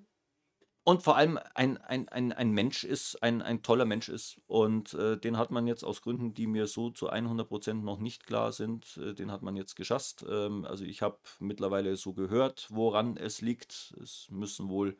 und 0.85 1.03
vor 1.03 1.17
allem 1.17 1.39
ein, 1.55 1.79
ein, 1.79 2.11
ein, 2.11 2.33
ein 2.33 2.51
Mensch 2.51 2.85
ist, 2.85 3.23
ein, 3.23 3.41
ein 3.41 3.63
toller 3.63 3.87
Mensch 3.87 4.11
ist. 4.11 4.39
Und 4.47 4.93
äh, 4.93 5.17
den 5.17 5.39
hat 5.39 5.51
man 5.51 5.67
jetzt 5.67 5.83
aus 5.83 6.03
Gründen, 6.03 6.35
die 6.35 6.47
mir 6.47 6.67
so 6.67 6.91
zu 6.91 7.11
100% 7.11 7.73
noch 7.73 7.99
nicht 7.99 8.27
klar 8.27 8.53
sind, 8.53 8.99
äh, 8.99 9.15
den 9.15 9.33
hat 9.33 9.41
man 9.41 9.57
jetzt 9.57 9.77
geschasst. 9.77 10.27
Ähm, 10.29 10.67
also 10.67 10.85
ich 10.85 11.01
habe 11.01 11.19
mittlerweile 11.41 11.97
so 11.97 12.13
gehört, 12.13 12.67
woran 12.69 13.17
es 13.17 13.41
liegt. 13.41 13.95
Es 14.03 14.29
müssen 14.31 14.69
wohl, 14.69 14.99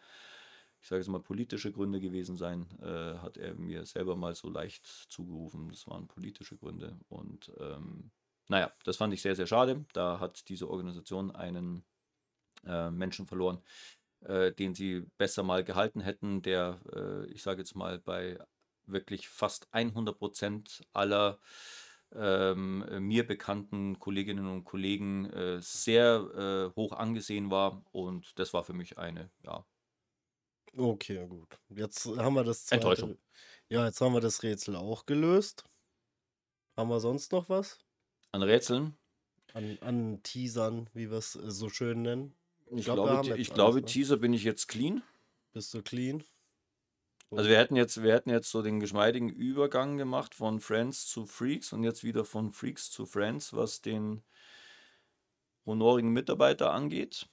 ich 0.81 0.89
sage 0.89 1.01
jetzt 1.01 1.09
mal, 1.09 1.21
politische 1.21 1.71
Gründe 1.71 2.01
gewesen 2.01 2.39
sein, 2.39 2.67
äh, 2.81 3.19
hat 3.19 3.37
er 3.37 3.55
mir 3.55 3.85
selber 3.85 4.17
mal 4.17 4.35
so 4.35 4.49
leicht 4.49 4.87
zugerufen. 4.87 5.69
Das 5.69 5.87
waren 5.87 6.07
politische 6.07 6.57
Gründe. 6.57 6.99
Und 7.11 7.53
ähm, 7.61 8.11
naja, 8.49 8.73
das 8.85 8.97
fand 8.97 9.13
ich 9.13 9.21
sehr, 9.21 9.37
sehr 9.37 9.47
schade. 9.47 9.85
Da 9.93 10.19
hat 10.19 10.49
diese 10.49 10.71
Organisation 10.71 11.31
einen 11.31 11.85
äh, 12.65 12.91
Menschen 12.91 13.27
verloren 13.27 13.63
äh, 14.25 14.53
den 14.53 14.75
sie 14.75 15.05
besser 15.19 15.43
mal 15.43 15.65
gehalten 15.65 16.01
hätten, 16.01 16.43
der, 16.43 16.81
äh, 16.93 17.27
ich 17.33 17.43
sage 17.43 17.61
jetzt 17.61 17.75
mal, 17.75 17.99
bei 17.99 18.39
wirklich 18.87 19.29
fast 19.29 19.69
100 19.73 20.19
Prozent 20.19 20.83
aller 20.93 21.39
ähm, 22.15 22.85
mir 23.07 23.27
bekannten 23.27 23.99
Kolleginnen 23.99 24.47
und 24.47 24.65
Kollegen 24.65 25.27
äh, 25.31 25.61
sehr 25.61 26.73
äh, 26.75 26.77
hoch 26.77 26.93
angesehen 26.93 27.51
war. 27.51 27.83
Und 27.93 28.39
das 28.39 28.53
war 28.53 28.63
für 28.63 28.73
mich 28.73 28.99
eine, 28.99 29.31
ja. 29.43 29.65
Okay, 30.77 31.27
gut. 31.27 31.59
Jetzt 31.69 32.07
haben 32.07 32.35
wir 32.35 32.45
das 32.45 32.71
Enttäuschung. 32.73 33.17
Ja, 33.69 33.85
jetzt 33.87 34.01
haben 34.01 34.13
wir 34.13 34.21
das 34.21 34.43
Rätsel 34.43 34.77
auch 34.77 35.07
gelöst. 35.07 35.65
Haben 36.77 36.91
wir 36.91 37.01
sonst 37.01 37.33
noch 37.33 37.49
was? 37.49 37.79
An 38.33 38.43
Rätseln? 38.43 38.97
An, 39.53 39.79
an 39.81 40.23
Teasern, 40.23 40.91
wie 40.93 41.11
wir 41.11 41.19
es 41.19 41.33
so 41.33 41.69
schön 41.69 42.03
nennen. 42.03 42.35
Ich 42.77 42.85
glaube, 42.85 43.03
glaube, 43.03 43.39
ich 43.39 43.55
glaube 43.55 43.81
ne? 43.81 43.87
Teaser 43.87 44.17
bin 44.17 44.33
ich 44.33 44.45
jetzt 44.45 44.69
clean. 44.69 45.03
Bist 45.53 45.73
du 45.75 45.83
clean? 45.83 46.25
Also 47.31 47.49
wir 47.49 47.59
hätten 47.59 47.77
jetzt, 47.77 48.03
wir 48.03 48.13
hätten 48.13 48.31
jetzt 48.31 48.51
so 48.51 48.63
den 48.63 48.81
geschmeidigen 48.81 49.29
Übergang 49.29 49.99
gemacht 49.99 50.35
von 50.35 50.61
Friends 50.61 51.07
zu 51.07 51.27
Freaks 51.27 51.73
und 51.73 51.83
jetzt 51.83 52.05
wieder 52.05 52.25
von 52.25 52.53
Freaks 52.53 52.91
zu 52.91 53.07
Friends, 53.07 53.53
was 53.53 53.81
den 53.81 54.23
honorigen 55.67 56.11
Mitarbeiter 56.11 56.73
angeht. 56.73 57.29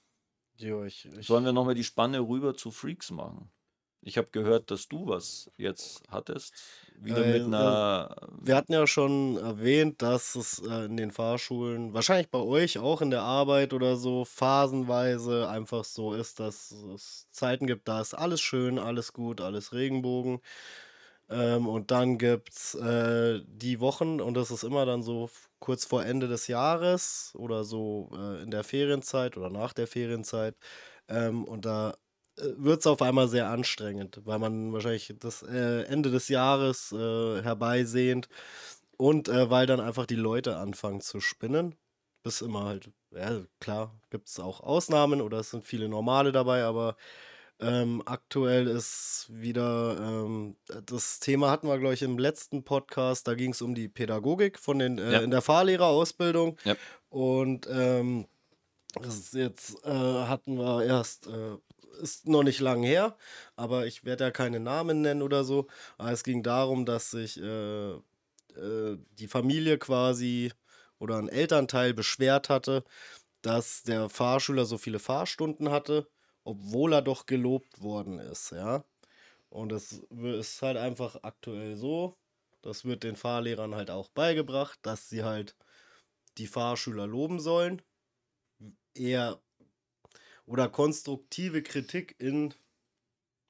Jo, 0.58 0.84
ich, 0.84 1.06
ich 1.06 1.28
Sollen 1.28 1.46
wir 1.46 1.54
nochmal 1.54 1.76
die 1.76 1.84
Spanne 1.84 2.20
rüber 2.20 2.56
zu 2.56 2.72
Freaks 2.72 3.12
machen? 3.12 3.52
Ich 4.02 4.18
habe 4.18 4.30
gehört, 4.32 4.72
dass 4.72 4.88
du 4.88 5.08
was 5.08 5.52
jetzt 5.58 6.04
hattest. 6.10 6.54
Wieder 6.96 7.24
Äh, 7.24 7.26
mit 7.26 7.46
einer. 7.48 8.16
wir 8.44 8.56
hatten 8.56 8.74
ja 8.74 8.88
schon 8.88 9.38
erwähnt, 9.38 10.02
dass 10.02 10.36
es 10.36 10.60
äh, 10.60 10.86
in 10.86 10.98
den 10.98 11.12
Fahrschulen, 11.12 11.94
wahrscheinlich 11.94 12.30
bei 12.30 12.40
euch 12.40 12.78
auch 12.80 13.02
in 13.02 13.10
der 13.10 13.22
Arbeit 13.24 13.74
oder 13.74 13.98
so, 13.98 14.24
phasenweise 14.24 15.50
einfach 15.50 15.84
so 15.84 16.14
ist, 16.14 16.40
dass 16.40 16.72
es 16.72 17.28
Zeiten 17.32 17.68
gibt, 17.68 17.88
da 17.88 18.00
ist 18.02 18.14
alles 18.14 18.40
schön, 18.42 18.80
alles 18.80 19.14
gut, 19.14 19.42
alles 19.42 19.74
Regenbogen. 19.74 20.40
Ähm, 21.30 21.68
und 21.68 21.92
dann 21.92 22.18
gibt 22.18 22.52
es 22.52 22.76
äh, 22.76 23.42
die 23.48 23.80
Wochen, 23.80 24.22
und 24.22 24.36
das 24.36 24.52
ist 24.52 24.64
immer 24.64 24.86
dann 24.86 25.04
so 25.04 25.30
kurz 25.60 25.86
vor 25.86 26.06
Ende 26.06 26.28
des 26.28 26.48
Jahres 26.48 27.34
oder 27.38 27.64
so 27.64 28.12
äh, 28.16 28.44
in 28.44 28.52
der 28.52 28.64
Ferienzeit 28.64 29.38
oder 29.38 29.50
nach 29.50 29.74
der 29.74 29.88
Ferienzeit. 29.88 30.56
Ähm, 31.08 31.46
und 31.46 31.66
da 31.66 31.96
wird 32.58 32.80
es 32.82 32.88
auf 32.88 33.02
einmal 33.02 33.28
sehr 33.28 33.50
anstrengend, 33.50 34.22
weil 34.26 34.40
man 34.40 34.74
wahrscheinlich 34.74 35.14
das 35.20 35.44
äh, 35.44 35.84
Ende 35.84 36.12
des 36.12 36.28
Jahres 36.30 36.92
äh, 36.92 37.42
herbeisehnt 37.42 38.28
und 38.98 39.30
äh, 39.30 39.50
weil 39.50 39.66
dann 39.68 39.80
einfach 39.80 40.06
die 40.06 40.16
Leute 40.16 40.58
anfangen 40.58 41.02
zu 41.02 41.20
spinnen. 41.20 41.76
Bis 42.24 42.42
immer 42.42 42.66
halt, 42.66 42.92
ja, 43.16 43.42
klar, 43.60 43.96
gibt 44.12 44.28
es 44.30 44.40
auch 44.40 44.60
Ausnahmen 44.62 45.22
oder 45.22 45.40
es 45.40 45.50
sind 45.50 45.66
viele 45.66 45.90
normale 45.90 46.32
dabei, 46.32 46.64
aber 46.64 46.96
ähm, 47.60 48.02
aktuell 48.06 48.68
ist 48.68 49.28
wieder, 49.30 49.98
ähm, 50.00 50.56
das 50.86 51.20
Thema 51.20 51.50
hatten 51.50 51.68
wir, 51.68 51.78
glaube 51.80 51.94
ich, 51.96 52.02
im 52.04 52.18
letzten 52.20 52.64
Podcast, 52.64 53.28
da 53.28 53.34
ging 53.34 53.52
es 53.52 53.62
um 53.62 53.74
die 53.76 53.88
Pädagogik 53.88 54.60
von 54.60 54.80
den, 54.80 54.98
äh, 55.00 55.14
Ja. 55.14 55.20
in 55.22 55.32
der 55.32 55.42
Fahrlehrerausbildung. 55.42 56.58
Ja. 56.64 56.76
Und 57.10 57.68
ähm, 57.72 58.26
jetzt 59.32 59.84
äh, 59.86 59.90
hatten 59.90 60.58
wir 60.58 60.84
erst, 60.86 61.28
äh, 61.28 61.58
ist 62.02 62.28
noch 62.28 62.44
nicht 62.44 62.60
lang 62.60 62.84
her, 62.84 63.18
aber 63.56 63.86
ich 63.86 64.04
werde 64.06 64.26
ja 64.26 64.32
keine 64.32 64.60
Namen 64.60 65.02
nennen 65.02 65.22
oder 65.22 65.44
so. 65.44 65.68
Aber 65.98 66.12
es 66.12 66.24
ging 66.24 66.44
darum, 66.44 66.86
dass 66.86 67.12
sich 67.12 67.40
äh, 67.42 67.92
äh, 67.94 68.98
die 69.20 69.28
Familie 69.28 69.78
quasi 69.78 70.52
oder 71.00 71.18
ein 71.18 71.30
Elternteil 71.30 71.94
beschwert 71.94 72.50
hatte, 72.50 72.84
dass 73.42 73.84
der 73.84 74.10
Fahrschüler 74.10 74.66
so 74.66 74.78
viele 74.78 75.00
Fahrstunden 75.00 75.72
hatte, 75.72 76.08
obwohl 76.44 76.94
er 76.94 77.02
doch 77.02 77.26
gelobt 77.26 77.82
worden 77.82 78.20
ist, 78.20 78.52
ja. 78.52 78.84
Und 79.50 79.72
es 79.74 80.02
ist 80.24 80.62
halt 80.62 80.78
einfach 80.78 81.18
aktuell 81.24 81.76
so, 81.76 82.18
das 82.62 82.86
wird 82.86 83.04
den 83.04 83.16
Fahrlehrern 83.18 83.76
halt 83.76 83.92
auch 83.92 84.10
beigebracht, 84.10 84.80
dass 84.84 85.10
sie 85.10 85.24
halt 85.24 85.58
die 86.38 86.48
Fahrschüler 86.48 87.08
loben 87.08 87.40
sollen 87.40 87.82
eher 88.94 89.42
oder 90.46 90.70
konstruktive 90.70 91.64
Kritik 91.64 92.16
in, 92.20 92.54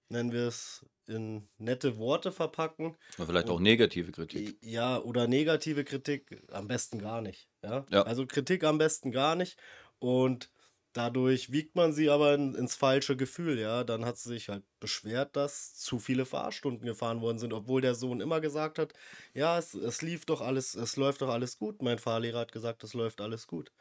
nennen 0.10 0.32
wir 0.32 0.48
es, 0.48 0.86
in 1.08 1.50
nette 1.58 1.98
Worte 1.98 2.32
verpacken. 2.32 2.98
Oder 3.18 3.28
vielleicht 3.28 3.50
auch 3.50 3.58
Und 3.58 3.64
negative 3.64 4.12
Kritik. 4.12 4.58
ja, 4.62 5.00
oder 5.00 5.28
negative 5.28 5.84
Kritik 5.84 6.44
am 6.52 6.68
besten 6.68 7.00
gar 7.00 7.22
nicht. 7.22 7.50
Ja? 7.64 7.86
Ja. 7.90 8.04
Also 8.04 8.26
Kritik 8.28 8.64
am 8.64 8.78
besten 8.78 9.12
gar 9.12 9.36
nicht. 9.36 9.60
Und 10.00 10.52
dadurch 10.94 11.52
wiegt 11.52 11.76
man 11.76 11.94
sie 11.94 12.10
aber 12.10 12.34
in, 12.34 12.56
ins 12.56 12.76
falsche 12.76 13.16
Gefühl, 13.18 13.60
ja. 13.60 13.84
Dann 13.84 14.06
hat 14.06 14.18
sie 14.18 14.30
sich 14.30 14.50
halt 14.50 14.64
beschwert, 14.80 15.36
dass 15.36 15.76
zu 15.76 16.00
viele 16.00 16.26
Fahrstunden 16.26 16.86
gefahren 16.86 17.22
worden 17.22 17.40
sind, 17.40 17.54
obwohl 17.54 17.82
der 17.82 17.96
Sohn 17.96 18.22
immer 18.22 18.42
gesagt 18.42 18.80
hat, 18.80 18.94
ja, 19.34 19.58
es, 19.58 19.74
es 19.74 20.02
lief 20.02 20.26
doch 20.26 20.42
alles, 20.42 20.76
es 20.76 20.96
läuft 20.98 21.22
doch 21.22 21.30
alles 21.30 21.58
gut. 21.58 21.82
Mein 21.82 22.00
Fahrlehrer 22.00 22.40
hat 22.40 22.52
gesagt, 22.52 22.84
es 22.84 22.94
läuft 22.94 23.22
alles 23.22 23.48
gut. 23.48 23.72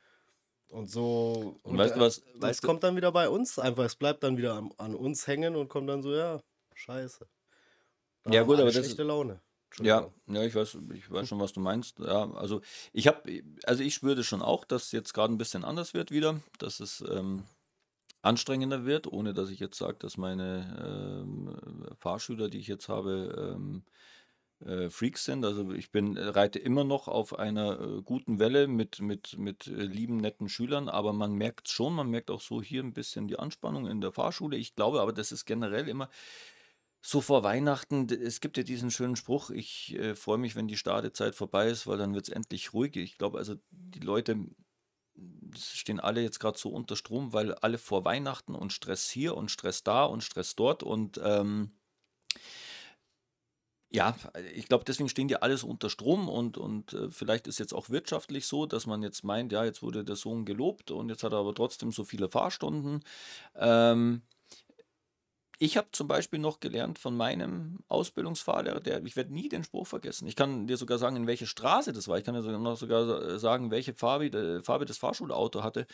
Und 0.71 0.89
so. 0.89 1.59
Und 1.63 1.79
weißt 1.79 1.97
du 1.97 2.01
was? 2.01 2.23
Das 2.35 2.43
Weißt 2.43 2.63
kommt 2.63 2.85
dann 2.85 2.97
wieder 2.97 3.13
bei 3.13 3.29
uns 3.29 3.59
einfach. 3.59 3.85
Es 3.85 3.97
bleibt 3.97 4.23
dann 4.23 4.37
wieder 4.37 4.55
an, 4.55 4.71
an 4.79 4.95
uns 4.95 5.27
hängen 5.27 5.57
und 5.57 5.69
kommt 5.69 5.89
dann 5.89 6.03
so, 6.03 6.15
ja, 6.15 6.41
scheiße. 6.75 7.27
Da 8.23 8.31
ja 8.31 8.43
gut, 8.43 8.57
aber 8.57 8.71
das 8.71 8.85
schlechte 8.85 9.03
Laune. 9.03 9.41
Ja, 9.81 10.11
ja, 10.27 10.43
ich 10.43 10.55
weiß, 10.55 10.79
ich 10.95 11.11
weiß 11.11 11.29
schon, 11.29 11.41
was 11.41 11.53
du 11.53 11.61
meinst. 11.61 11.99
Ja, 12.01 12.31
also 12.33 12.61
ich 12.93 13.07
habe, 13.07 13.43
also 13.65 13.83
ich 13.83 13.95
spüre 13.95 14.17
das 14.17 14.27
schon 14.27 14.43
auch, 14.43 14.65
dass 14.65 14.93
jetzt 14.93 15.15
gerade 15.15 15.33
ein 15.33 15.39
bisschen 15.39 15.65
anders 15.65 15.95
wird 15.95 16.11
wieder, 16.11 16.41
dass 16.59 16.81
es 16.81 17.05
ähm, 17.09 17.45
anstrengender 18.23 18.85
wird, 18.85 19.07
ohne 19.07 19.33
dass 19.33 19.51
ich 19.51 19.61
jetzt 19.61 19.79
sage, 19.79 19.97
dass 19.99 20.17
meine 20.17 21.23
ähm, 21.25 21.57
Fahrschüler, 21.99 22.49
die 22.49 22.59
ich 22.59 22.67
jetzt 22.67 22.89
habe, 22.89 23.55
ähm, 23.57 23.85
äh, 24.65 24.91
Freaks 24.91 25.25
sind. 25.25 25.45
Also 25.45 25.73
ich 25.73 25.91
bin, 25.91 26.17
äh, 26.17 26.25
reite 26.25 26.59
immer 26.59 26.85
noch 26.85 27.09
auf 27.09 27.39
einer 27.39 27.81
äh, 27.81 28.03
guten 28.03 28.39
Welle 28.39 28.69
mit, 28.69 29.01
mit, 29.01 29.39
mit 29.39 29.67
äh, 29.67 29.71
lieben, 29.71 30.19
netten 30.19 30.49
Schülern, 30.49 30.89
aber 30.89 31.13
man 31.13 31.33
merkt 31.35 31.69
schon, 31.69 31.95
man 31.95 32.11
merkt 32.11 32.31
auch 32.31 32.41
so 32.41 32.63
hier 32.63 32.83
ein 32.83 32.93
bisschen 32.93 33.29
die 33.29 33.39
Anspannung 33.39 33.87
in 33.87 34.01
der 34.01 34.13
Fahrschule. 34.13 34.57
Ich 34.57 34.75
glaube 34.75 35.01
aber, 35.01 35.13
das 35.13 35.33
ist 35.33 35.45
generell 35.45 35.89
immer 35.89 36.09
so 37.03 37.21
vor 37.23 37.43
Weihnachten, 37.43 38.09
es 38.11 38.41
gibt 38.41 38.59
ja 38.59 38.63
diesen 38.63 38.91
schönen 38.91 39.17
Spruch, 39.17 39.51
ich 39.51 39.95
äh, 39.99 40.15
freue 40.15 40.39
mich, 40.39 40.55
wenn 40.55 40.69
die 40.69 40.77
Startezeit 40.77 41.35
vorbei 41.35 41.69
ist, 41.69 41.87
weil 41.87 41.97
dann 41.97 42.15
wird 42.15 42.29
es 42.29 42.35
endlich 42.35 42.75
ruhig. 42.75 42.97
Ich 42.97 43.17
glaube, 43.17 43.39
also 43.39 43.55
die 43.71 44.01
Leute 44.01 44.37
stehen 45.57 46.01
alle 46.01 46.23
jetzt 46.23 46.39
gerade 46.39 46.59
so 46.59 46.69
unter 46.71 46.97
Strom, 46.97 47.33
weil 47.33 47.55
alle 47.55 47.79
vor 47.79 48.05
Weihnachten 48.05 48.55
und 48.55 48.73
Stress 48.73 49.09
hier 49.11 49.37
und 49.37 49.51
Stress 49.51 49.83
da 49.83 50.05
und 50.05 50.23
Stress 50.23 50.55
dort 50.57 50.83
und 50.83 51.19
ähm, 51.25 51.73
Ja, 53.93 54.15
ich 54.55 54.67
glaube, 54.69 54.85
deswegen 54.85 55.09
stehen 55.09 55.27
die 55.27 55.37
alles 55.43 55.65
unter 55.65 55.91
Strom 55.91 56.29
und, 56.29 56.57
und 56.57 56.93
äh, 56.93 57.11
vielleicht 57.11 57.49
ist 57.49 57.59
jetzt 57.59 57.75
auch 57.75 57.91
wirtschaftlich 57.91 58.47
so, 58.47 58.65
dass 58.65 58.87
man 58.87 59.03
jetzt 59.03 59.25
meint, 59.25 59.51
ja, 59.51 59.65
jetzt 59.65 59.83
wurde 59.83 60.05
der 60.05 60.15
Sohn 60.15 60.45
gelobt 60.45 60.93
und 60.93 61.09
jetzt 61.09 61.25
hat 61.25 61.33
er 61.33 61.39
aber 61.39 61.55
trotzdem 61.55 61.91
so 61.91 62.05
viele 62.05 62.29
Fahrstunden. 62.29 63.03
Ähm, 63.57 64.23
ich 65.59 65.77
habe 65.77 65.89
zum 65.93 66.07
Beispiel 66.09 66.39
noch 66.39 66.61
gelernt 66.61 66.99
von 67.01 67.17
meinem 67.17 67.81
Ausbildungsfahrlehrer, 67.89 68.81
der, 68.81 69.05
ich 69.05 69.17
werde 69.17 69.35
nie 69.35 69.49
den 69.49 69.65
Spruch 69.65 69.87
vergessen. 69.89 70.27
Ich 70.29 70.37
kann 70.37 70.69
dir 70.69 70.77
sogar 70.77 70.99
sagen, 70.99 71.17
in 71.17 71.27
welche 71.27 71.47
Straße 71.47 71.93
das 71.93 72.09
war. 72.09 72.17
Ich 72.17 72.25
kann 72.25 72.35
dir 72.35 72.43
sogar 72.43 72.77
sogar 72.77 73.39
sagen, 73.41 73.73
welche 73.73 73.93
Farbe, 73.93 74.27
äh, 74.27 74.63
Farbe 74.63 74.87
das 74.87 74.99
Fahrschulauto 74.99 75.65
hatte, 75.65 75.87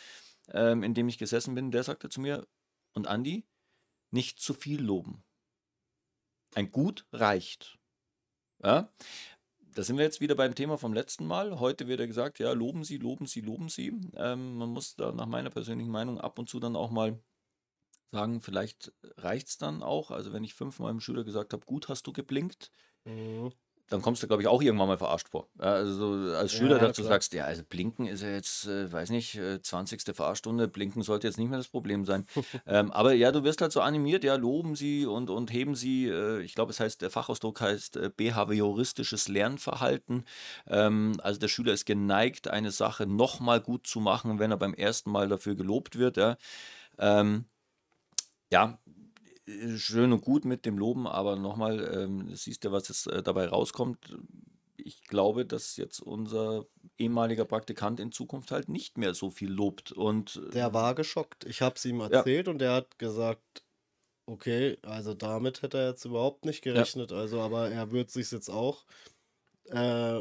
ähm, 0.52 0.82
in 0.82 0.94
dem 0.94 1.08
ich 1.08 1.18
gesessen 1.18 1.54
bin. 1.54 1.70
Der 1.70 1.82
sagte 1.82 2.10
zu 2.10 2.20
mir, 2.20 2.46
und 2.92 3.08
Andi, 3.08 3.44
nicht 4.10 4.38
zu 4.38 4.54
viel 4.54 4.82
loben. 4.82 5.24
Ein 6.54 6.70
Gut 6.70 7.06
reicht. 7.12 7.78
Ja? 8.62 8.90
Da 9.74 9.82
sind 9.82 9.98
wir 9.98 10.04
jetzt 10.04 10.20
wieder 10.20 10.34
beim 10.34 10.54
Thema 10.54 10.78
vom 10.78 10.94
letzten 10.94 11.26
Mal. 11.26 11.60
Heute 11.60 11.86
wird 11.86 12.00
ja 12.00 12.06
gesagt, 12.06 12.38
ja, 12.38 12.52
loben 12.52 12.84
Sie, 12.84 12.96
loben 12.96 13.26
Sie, 13.26 13.42
loben 13.42 13.68
Sie. 13.68 13.88
Ähm, 14.16 14.56
man 14.56 14.70
muss 14.70 14.96
da 14.96 15.12
nach 15.12 15.26
meiner 15.26 15.50
persönlichen 15.50 15.90
Meinung 15.90 16.20
ab 16.20 16.38
und 16.38 16.48
zu 16.48 16.60
dann 16.60 16.76
auch 16.76 16.90
mal 16.90 17.18
sagen, 18.10 18.40
vielleicht 18.40 18.92
reicht 19.18 19.48
es 19.48 19.58
dann 19.58 19.82
auch. 19.82 20.10
Also 20.10 20.32
wenn 20.32 20.44
ich 20.44 20.54
fünfmal 20.54 20.92
dem 20.92 21.00
Schüler 21.00 21.24
gesagt 21.24 21.52
habe, 21.52 21.66
gut 21.66 21.88
hast 21.88 22.06
du 22.06 22.12
geblinkt, 22.12 22.70
Mhm 23.04 23.52
dann 23.88 24.02
kommst 24.02 24.22
du, 24.22 24.26
glaube 24.26 24.42
ich, 24.42 24.48
auch 24.48 24.60
irgendwann 24.62 24.88
mal 24.88 24.98
verarscht 24.98 25.28
vor. 25.28 25.48
Also 25.58 26.34
als 26.34 26.52
Schüler 26.52 26.76
ja, 26.76 26.88
dazu 26.88 27.02
klar. 27.02 27.14
sagst, 27.14 27.32
ja, 27.34 27.44
also 27.44 27.62
Blinken 27.62 28.06
ist 28.06 28.22
ja 28.22 28.30
jetzt, 28.30 28.66
äh, 28.66 28.90
weiß 28.90 29.10
nicht, 29.10 29.36
äh, 29.36 29.62
20. 29.62 30.14
Fahrstunde, 30.14 30.66
Blinken 30.66 31.02
sollte 31.02 31.28
jetzt 31.28 31.38
nicht 31.38 31.48
mehr 31.48 31.58
das 31.58 31.68
Problem 31.68 32.04
sein. 32.04 32.26
ähm, 32.66 32.90
aber 32.90 33.12
ja, 33.12 33.30
du 33.30 33.44
wirst 33.44 33.60
halt 33.60 33.72
so 33.72 33.80
animiert, 33.80 34.24
ja, 34.24 34.34
loben 34.34 34.74
sie 34.74 35.06
und, 35.06 35.30
und 35.30 35.52
heben 35.52 35.76
sie, 35.76 36.08
äh, 36.08 36.40
ich 36.40 36.54
glaube, 36.54 36.72
es 36.72 36.80
heißt, 36.80 37.00
der 37.00 37.10
Fachausdruck 37.10 37.60
heißt 37.60 37.96
äh, 37.96 38.10
behavioristisches 38.14 39.28
Lernverhalten. 39.28 40.24
Ähm, 40.66 41.16
also 41.22 41.38
der 41.38 41.48
Schüler 41.48 41.72
ist 41.72 41.86
geneigt, 41.86 42.48
eine 42.48 42.72
Sache 42.72 43.06
nochmal 43.06 43.60
gut 43.60 43.86
zu 43.86 44.00
machen, 44.00 44.40
wenn 44.40 44.50
er 44.50 44.56
beim 44.56 44.74
ersten 44.74 45.10
Mal 45.10 45.28
dafür 45.28 45.54
gelobt 45.54 45.96
wird. 45.96 46.16
Ja, 46.16 46.36
ähm, 46.98 47.44
ja 48.52 48.78
schön 49.76 50.12
und 50.12 50.22
gut 50.22 50.44
mit 50.44 50.66
dem 50.66 50.78
Loben, 50.78 51.06
aber 51.06 51.36
nochmal, 51.36 51.88
ähm, 51.94 52.34
siehst 52.34 52.64
du, 52.64 52.72
was 52.72 52.90
es 52.90 53.06
äh, 53.06 53.22
dabei 53.22 53.46
rauskommt. 53.46 54.18
Ich 54.76 55.04
glaube, 55.04 55.46
dass 55.46 55.76
jetzt 55.76 56.00
unser 56.00 56.66
ehemaliger 56.98 57.44
Praktikant 57.44 58.00
in 58.00 58.12
Zukunft 58.12 58.50
halt 58.50 58.68
nicht 58.68 58.98
mehr 58.98 59.14
so 59.14 59.30
viel 59.30 59.50
lobt. 59.50 59.92
Und 59.92 60.40
äh, 60.48 60.50
Der 60.50 60.74
war 60.74 60.94
geschockt. 60.94 61.44
Ich 61.44 61.62
habe 61.62 61.76
es 61.76 61.84
ihm 61.84 62.00
ja, 62.00 62.08
erzählt 62.08 62.48
und 62.48 62.60
er 62.62 62.72
hat 62.72 62.98
gesagt, 62.98 63.64
okay, 64.26 64.78
also 64.82 65.14
damit 65.14 65.62
hätte 65.62 65.78
er 65.78 65.88
jetzt 65.90 66.04
überhaupt 66.04 66.44
nicht 66.44 66.64
ja, 66.66 66.72
gerechnet. 66.72 67.12
Also, 67.12 67.40
aber 67.40 67.70
er 67.70 67.92
wird 67.92 68.10
sich 68.10 68.30
jetzt 68.30 68.48
auch, 68.48 68.84
äh, 69.66 70.20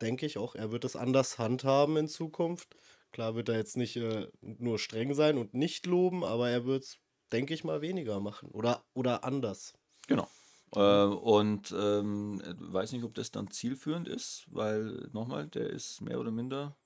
denke 0.00 0.26
ich 0.26 0.38
auch, 0.38 0.54
er 0.54 0.70
wird 0.70 0.84
es 0.84 0.96
anders 0.96 1.38
handhaben 1.38 1.96
in 1.96 2.08
Zukunft. 2.08 2.76
Klar 3.10 3.34
wird 3.34 3.48
er 3.48 3.56
jetzt 3.56 3.76
nicht 3.76 3.96
äh, 3.96 4.28
nur 4.40 4.78
streng 4.78 5.14
sein 5.14 5.36
und 5.36 5.52
nicht 5.52 5.86
loben, 5.86 6.24
aber 6.24 6.48
er 6.48 6.64
wird 6.64 6.84
es 6.84 6.98
denke 7.32 7.54
ich 7.54 7.64
mal, 7.64 7.80
weniger 7.80 8.20
machen 8.20 8.50
oder, 8.50 8.84
oder 8.94 9.24
anders. 9.24 9.74
Genau. 10.06 10.28
Äh, 10.74 11.04
und 11.04 11.74
ähm, 11.76 12.42
weiß 12.44 12.92
nicht, 12.92 13.04
ob 13.04 13.14
das 13.14 13.30
dann 13.30 13.50
zielführend 13.50 14.08
ist, 14.08 14.44
weil 14.50 15.08
nochmal, 15.12 15.48
der 15.48 15.70
ist 15.70 16.00
mehr 16.00 16.20
oder 16.20 16.30
minder 16.30 16.76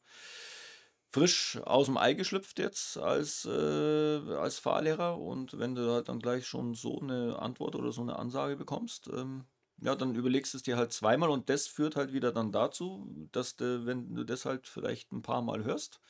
frisch 1.12 1.58
aus 1.64 1.86
dem 1.86 1.96
Ei 1.96 2.12
geschlüpft 2.12 2.58
jetzt 2.58 2.98
als, 2.98 3.46
äh, 3.46 4.20
als 4.36 4.58
Fahrlehrer 4.58 5.18
und 5.18 5.58
wenn 5.58 5.74
du 5.74 5.90
halt 5.90 6.08
dann 6.08 6.18
gleich 6.18 6.46
schon 6.46 6.74
so 6.74 7.00
eine 7.00 7.38
Antwort 7.38 7.74
oder 7.74 7.90
so 7.90 8.02
eine 8.02 8.18
Ansage 8.18 8.56
bekommst, 8.56 9.08
ähm, 9.08 9.46
ja, 9.80 9.94
dann 9.94 10.14
überlegst 10.14 10.52
du 10.52 10.58
es 10.58 10.62
dir 10.62 10.76
halt 10.76 10.92
zweimal 10.92 11.30
und 11.30 11.48
das 11.48 11.68
führt 11.68 11.96
halt 11.96 12.12
wieder 12.12 12.32
dann 12.32 12.52
dazu, 12.52 13.28
dass 13.32 13.56
du, 13.56 13.86
wenn 13.86 14.14
du 14.14 14.24
das 14.24 14.44
halt 14.44 14.66
vielleicht 14.66 15.12
ein 15.12 15.22
paar 15.22 15.42
Mal 15.42 15.64
hörst, 15.64 16.00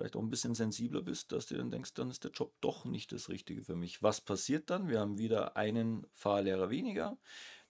vielleicht 0.00 0.16
auch 0.16 0.22
ein 0.22 0.30
bisschen 0.30 0.54
sensibler 0.54 1.02
bist, 1.02 1.30
dass 1.30 1.46
du 1.46 1.56
dann 1.56 1.70
denkst, 1.70 1.92
dann 1.92 2.08
ist 2.08 2.24
der 2.24 2.30
Job 2.30 2.54
doch 2.62 2.86
nicht 2.86 3.12
das 3.12 3.28
Richtige 3.28 3.62
für 3.62 3.76
mich. 3.76 4.02
Was 4.02 4.22
passiert 4.22 4.70
dann? 4.70 4.88
Wir 4.88 4.98
haben 4.98 5.18
wieder 5.18 5.58
einen 5.58 6.06
Fahrlehrer 6.14 6.70
weniger. 6.70 7.18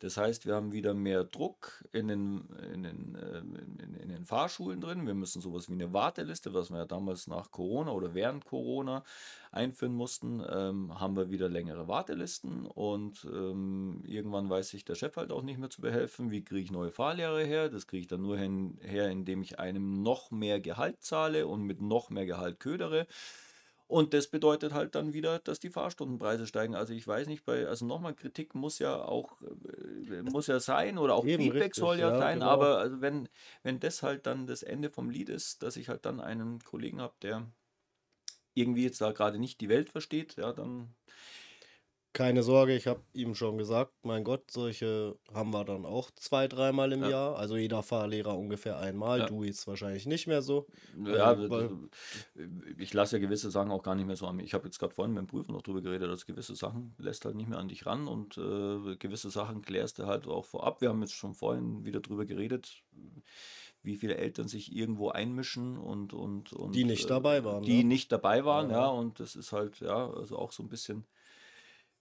Das 0.00 0.16
heißt, 0.16 0.46
wir 0.46 0.54
haben 0.54 0.72
wieder 0.72 0.94
mehr 0.94 1.24
Druck 1.24 1.84
in 1.92 2.08
den, 2.08 2.48
in 2.72 2.82
den, 2.82 3.14
äh, 3.14 3.38
in, 3.38 3.94
in 3.94 4.08
den 4.08 4.24
Fahrschulen 4.24 4.80
drin. 4.80 5.06
Wir 5.06 5.14
müssen 5.14 5.42
sowas 5.42 5.68
wie 5.68 5.74
eine 5.74 5.92
Warteliste, 5.92 6.54
was 6.54 6.70
wir 6.70 6.78
ja 6.78 6.86
damals 6.86 7.26
nach 7.26 7.50
Corona 7.50 7.92
oder 7.92 8.14
während 8.14 8.46
Corona 8.46 9.04
einführen 9.52 9.92
mussten, 9.92 10.42
ähm, 10.48 10.98
haben 10.98 11.16
wir 11.16 11.30
wieder 11.30 11.48
längere 11.48 11.86
Wartelisten 11.86 12.66
und 12.66 13.26
ähm, 13.30 14.02
irgendwann 14.06 14.48
weiß 14.48 14.70
sich 14.70 14.84
der 14.84 14.94
Chef 14.94 15.16
halt 15.16 15.32
auch 15.32 15.42
nicht 15.42 15.58
mehr 15.58 15.70
zu 15.70 15.82
behelfen. 15.82 16.30
Wie 16.30 16.44
kriege 16.44 16.62
ich 16.62 16.70
neue 16.70 16.92
Fahrlehrer 16.92 17.40
her? 17.40 17.68
Das 17.68 17.86
kriege 17.86 18.02
ich 18.02 18.06
dann 18.06 18.22
nur 18.22 18.38
hin, 18.38 18.78
her, 18.80 19.10
indem 19.10 19.42
ich 19.42 19.58
einem 19.58 20.02
noch 20.02 20.30
mehr 20.30 20.60
Gehalt 20.60 21.02
zahle 21.02 21.46
und 21.46 21.62
mit 21.62 21.82
noch 21.82 22.10
mehr 22.10 22.26
Gehalt 22.26 22.58
ködere. 22.60 23.06
Und 23.90 24.14
das 24.14 24.28
bedeutet 24.28 24.72
halt 24.72 24.94
dann 24.94 25.14
wieder, 25.14 25.40
dass 25.40 25.58
die 25.58 25.68
Fahrstundenpreise 25.68 26.46
steigen. 26.46 26.76
Also 26.76 26.94
ich 26.94 27.04
weiß 27.04 27.26
nicht, 27.26 27.44
bei, 27.44 27.66
also 27.66 27.84
nochmal, 27.84 28.14
Kritik 28.14 28.54
muss 28.54 28.78
ja 28.78 28.94
auch, 28.94 29.42
äh, 29.42 30.22
muss 30.22 30.46
ja 30.46 30.60
sein 30.60 30.96
oder 30.96 31.16
auch 31.16 31.26
Eben 31.26 31.42
Feedback 31.42 31.62
richtig, 31.62 31.80
soll 31.80 31.98
ja, 31.98 32.12
ja 32.12 32.18
sein, 32.18 32.38
genau. 32.38 32.50
aber 32.50 32.78
also 32.78 33.00
wenn, 33.00 33.28
wenn 33.64 33.80
das 33.80 34.04
halt 34.04 34.26
dann 34.26 34.46
das 34.46 34.62
Ende 34.62 34.90
vom 34.90 35.10
Lied 35.10 35.28
ist, 35.28 35.64
dass 35.64 35.76
ich 35.76 35.88
halt 35.88 36.06
dann 36.06 36.20
einen 36.20 36.60
Kollegen 36.60 37.00
habe, 37.00 37.14
der 37.20 37.50
irgendwie 38.54 38.84
jetzt 38.84 39.00
da 39.00 39.10
gerade 39.10 39.40
nicht 39.40 39.60
die 39.60 39.68
Welt 39.68 39.90
versteht, 39.90 40.36
ja, 40.36 40.52
dann 40.52 40.94
keine 42.12 42.42
Sorge, 42.42 42.74
ich 42.74 42.86
habe 42.88 43.00
ihm 43.12 43.34
schon 43.34 43.56
gesagt, 43.56 43.92
mein 44.02 44.24
Gott, 44.24 44.50
solche 44.50 45.16
haben 45.32 45.52
wir 45.52 45.64
dann 45.64 45.84
auch 45.84 46.10
zwei, 46.12 46.48
dreimal 46.48 46.92
im 46.92 47.02
Ja. 47.02 47.08
Jahr. 47.10 47.36
Also 47.36 47.56
jeder 47.56 47.82
Fahrlehrer 47.82 48.36
ungefähr 48.36 48.78
einmal. 48.78 49.20
Ja. 49.20 49.26
Du 49.26 49.44
jetzt 49.44 49.66
wahrscheinlich 49.68 50.06
nicht 50.06 50.26
mehr 50.26 50.42
so. 50.42 50.66
Ja, 51.04 51.38
weil, 51.48 51.70
ich 52.78 52.92
lasse 52.92 53.16
ja 53.16 53.20
gewisse 53.20 53.50
Sachen 53.50 53.70
auch 53.70 53.82
gar 53.82 53.94
nicht 53.94 54.06
mehr 54.06 54.16
so 54.16 54.26
an 54.26 54.36
mich. 54.36 54.46
Ich 54.46 54.54
habe 54.54 54.66
jetzt 54.66 54.78
gerade 54.78 54.94
vorhin 54.94 55.14
mit 55.14 55.22
dem 55.22 55.26
Prüfer 55.28 55.52
noch 55.52 55.62
drüber 55.62 55.82
geredet, 55.82 56.10
dass 56.10 56.26
gewisse 56.26 56.56
Sachen 56.56 56.94
lässt 56.98 57.24
halt 57.24 57.36
nicht 57.36 57.48
mehr 57.48 57.58
an 57.58 57.68
dich 57.68 57.86
ran 57.86 58.08
und 58.08 58.36
äh, 58.36 58.96
gewisse 58.96 59.30
Sachen 59.30 59.62
klärst 59.62 60.00
du 60.00 60.06
halt 60.06 60.26
auch 60.26 60.44
vorab. 60.44 60.80
Wir 60.80 60.88
haben 60.88 61.00
jetzt 61.02 61.14
schon 61.14 61.34
vorhin 61.34 61.84
wieder 61.84 62.00
drüber 62.00 62.26
geredet, 62.26 62.82
wie 63.82 63.96
viele 63.96 64.16
Eltern 64.16 64.48
sich 64.48 64.74
irgendwo 64.74 65.10
einmischen 65.10 65.78
und 65.78 66.12
und 66.12 66.52
die 66.74 66.84
nicht 66.84 67.04
äh, 67.04 67.08
dabei 67.08 67.44
waren, 67.44 67.62
die 67.62 67.78
ne? 67.78 67.84
nicht 67.84 68.12
dabei 68.12 68.44
waren, 68.44 68.70
ja. 68.70 68.80
Ja, 68.80 68.86
und 68.88 69.20
das 69.20 69.36
ist 69.36 69.52
halt, 69.52 69.80
ja, 69.80 70.10
also 70.10 70.36
auch 70.36 70.52
so 70.52 70.62
ein 70.62 70.68
bisschen 70.68 71.06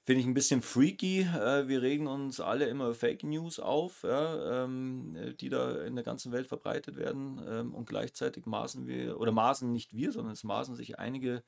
Finde 0.10 0.22
ich 0.22 0.28
ein 0.28 0.34
bisschen 0.34 0.64
freaky. 0.64 1.20
Äh, 1.20 1.68
wir 1.68 1.84
regen 1.84 2.08
uns 2.08 2.40
alle 2.40 2.66
immer 2.66 2.96
Fake 2.96 3.24
News 3.24 3.60
auf, 3.60 4.02
ja, 4.02 4.64
ähm, 4.64 5.36
die 5.40 5.50
da 5.50 5.84
in 5.84 5.94
der 5.94 6.04
ganzen 6.04 6.32
Welt 6.32 6.48
verbreitet 6.48 6.96
werden. 6.96 7.40
Ähm, 7.48 7.76
und 7.76 7.88
gleichzeitig 7.88 8.48
maßen 8.48 8.88
wir, 8.88 9.20
oder 9.20 9.32
maßen 9.32 9.72
nicht 9.72 9.94
wir, 9.94 10.12
sondern 10.12 10.34
es 10.34 10.44
maßen 10.44 10.74
sich 10.74 10.98
einige 10.98 11.44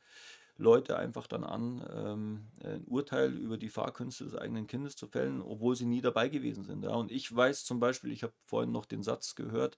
Leute 0.62 0.98
einfach 0.98 1.28
dann 1.28 1.44
an, 1.44 1.84
ähm, 1.94 2.48
ein 2.64 2.86
Urteil 2.86 3.34
über 3.34 3.58
die 3.58 3.70
Fahrkünste 3.70 4.24
des 4.24 4.36
eigenen 4.36 4.68
Kindes 4.68 4.96
zu 4.96 5.08
fällen, 5.08 5.42
obwohl 5.42 5.76
sie 5.76 5.86
nie 5.86 6.02
dabei 6.02 6.30
gewesen 6.30 6.64
sind. 6.64 6.84
Ja. 6.84 6.92
Und 6.92 7.12
ich 7.12 7.36
weiß 7.36 7.66
zum 7.66 7.80
Beispiel, 7.80 8.12
ich 8.12 8.24
habe 8.24 8.34
vorhin 8.46 8.72
noch 8.72 8.86
den 8.86 9.04
Satz 9.04 9.36
gehört, 9.36 9.78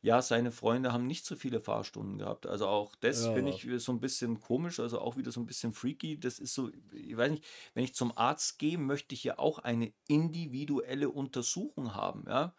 ja, 0.00 0.22
seine 0.22 0.50
Freunde 0.50 0.92
haben 0.92 1.06
nicht 1.06 1.26
so 1.26 1.36
viele 1.36 1.60
Fahrstunden 1.60 2.18
gehabt. 2.18 2.46
Also 2.46 2.66
auch 2.66 2.96
das 2.96 3.24
ja. 3.24 3.32
finde 3.34 3.52
ich 3.52 3.66
so 3.82 3.92
ein 3.92 4.00
bisschen 4.00 4.40
komisch, 4.40 4.80
also 4.80 5.00
auch 5.00 5.16
wieder 5.16 5.30
so 5.30 5.40
ein 5.40 5.46
bisschen 5.46 5.72
freaky. 5.72 6.18
Das 6.18 6.38
ist 6.38 6.54
so, 6.54 6.70
ich 6.92 7.16
weiß 7.16 7.30
nicht, 7.30 7.44
wenn 7.74 7.84
ich 7.84 7.94
zum 7.94 8.16
Arzt 8.16 8.58
gehe, 8.58 8.78
möchte 8.78 9.14
ich 9.14 9.22
ja 9.24 9.38
auch 9.38 9.58
eine 9.58 9.92
individuelle 10.08 11.10
Untersuchung 11.10 11.94
haben, 11.94 12.24
ja. 12.26 12.54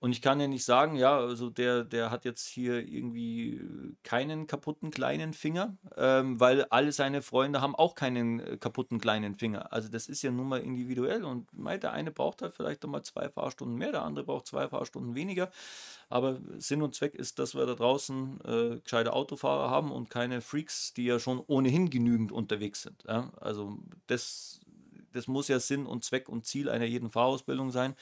Und 0.00 0.12
ich 0.12 0.22
kann 0.22 0.40
ja 0.40 0.48
nicht 0.48 0.64
sagen, 0.64 0.96
ja, 0.96 1.18
also 1.18 1.50
der, 1.50 1.84
der 1.84 2.10
hat 2.10 2.24
jetzt 2.24 2.46
hier 2.46 2.88
irgendwie 2.88 3.56
äh, 3.56 3.94
keinen 4.02 4.46
kaputten 4.46 4.90
kleinen 4.90 5.34
Finger, 5.34 5.76
ähm, 5.94 6.40
weil 6.40 6.64
alle 6.70 6.90
seine 6.90 7.20
Freunde 7.20 7.60
haben 7.60 7.74
auch 7.74 7.94
keinen 7.94 8.40
äh, 8.40 8.56
kaputten 8.56 8.98
kleinen 8.98 9.34
Finger. 9.34 9.70
Also 9.74 9.90
das 9.90 10.08
ist 10.08 10.22
ja 10.22 10.30
nun 10.30 10.48
mal 10.48 10.60
individuell 10.60 11.22
und 11.22 11.48
der 11.52 11.92
eine 11.92 12.10
braucht 12.10 12.40
halt 12.40 12.54
vielleicht 12.54 12.82
nochmal 12.82 13.02
zwei 13.02 13.28
Fahrstunden 13.28 13.76
mehr, 13.76 13.92
der 13.92 14.02
andere 14.02 14.24
braucht 14.24 14.46
zwei 14.46 14.68
Fahrstunden 14.68 15.14
weniger. 15.14 15.50
Aber 16.08 16.38
Sinn 16.56 16.80
und 16.80 16.94
Zweck 16.94 17.14
ist, 17.14 17.38
dass 17.38 17.54
wir 17.54 17.66
da 17.66 17.74
draußen 17.74 18.40
äh, 18.44 18.80
gescheite 18.80 19.12
Autofahrer 19.12 19.68
haben 19.68 19.92
und 19.92 20.08
keine 20.08 20.40
Freaks, 20.40 20.94
die 20.94 21.04
ja 21.04 21.18
schon 21.18 21.42
ohnehin 21.46 21.90
genügend 21.90 22.32
unterwegs 22.32 22.80
sind. 22.82 23.04
Ja? 23.06 23.30
Also 23.38 23.76
das, 24.06 24.60
das 25.12 25.28
muss 25.28 25.48
ja 25.48 25.60
Sinn 25.60 25.84
und 25.84 26.04
Zweck 26.04 26.30
und 26.30 26.46
Ziel 26.46 26.70
einer 26.70 26.86
jeden 26.86 27.10
Fahrausbildung 27.10 27.70
sein 27.70 27.94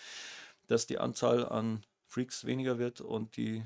dass 0.68 0.86
die 0.86 0.98
Anzahl 0.98 1.46
an 1.46 1.82
Freaks 2.06 2.44
weniger 2.44 2.78
wird 2.78 3.00
und 3.00 3.36
die 3.36 3.64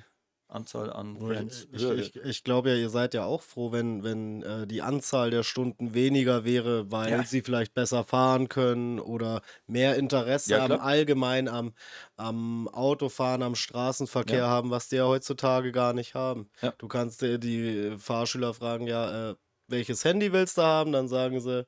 Anzahl 0.53 0.93
an 0.93 1.17
Friends 1.19 1.67
ich. 1.73 1.83
Ich, 1.83 2.17
ich 2.17 2.45
glaube 2.45 2.71
ja, 2.71 2.77
ihr 2.77 2.91
seid 2.91 3.15
ja 3.15 3.25
auch 3.25 3.43
froh, 3.43 3.73
wenn, 3.73 4.05
wenn 4.05 4.43
äh, 4.43 4.67
die 4.67 4.83
Anzahl 4.83 5.31
der 5.31 5.43
Stunden 5.43 5.95
weniger 5.95 6.45
wäre, 6.45 6.91
weil 6.93 7.11
ja. 7.11 7.25
sie 7.25 7.43
vielleicht 7.43 7.75
besser 7.75 8.05
fahren 8.05 8.49
können 8.49 9.01
oder 9.01 9.41
mehr 9.67 9.97
Interesse 9.97 10.53
ja, 10.53 10.65
am 10.65 10.73
allgemein 10.73 11.49
am, 11.49 11.73
am 12.17 12.69
Autofahren, 12.69 13.43
am 13.43 13.55
Straßenverkehr 13.55 14.39
ja. 14.39 14.49
haben, 14.49 14.71
was 14.71 14.89
die 14.89 14.97
ja 14.97 15.07
heutzutage 15.07 15.73
gar 15.73 15.95
nicht 15.95 16.15
haben. 16.15 16.51
Du 16.79 16.89
kannst 16.89 17.23
dir 17.23 17.39
die 17.39 17.95
Fahrschüler 17.97 18.55
fragen, 18.55 18.87
ja, 18.87 19.31
äh, 19.31 19.35
welches 19.69 20.05
Handy 20.05 20.33
willst 20.33 20.59
du 20.59 20.63
haben? 20.63 20.93
Dann 20.93 21.09
sagen 21.09 21.41
sie, 21.41 21.67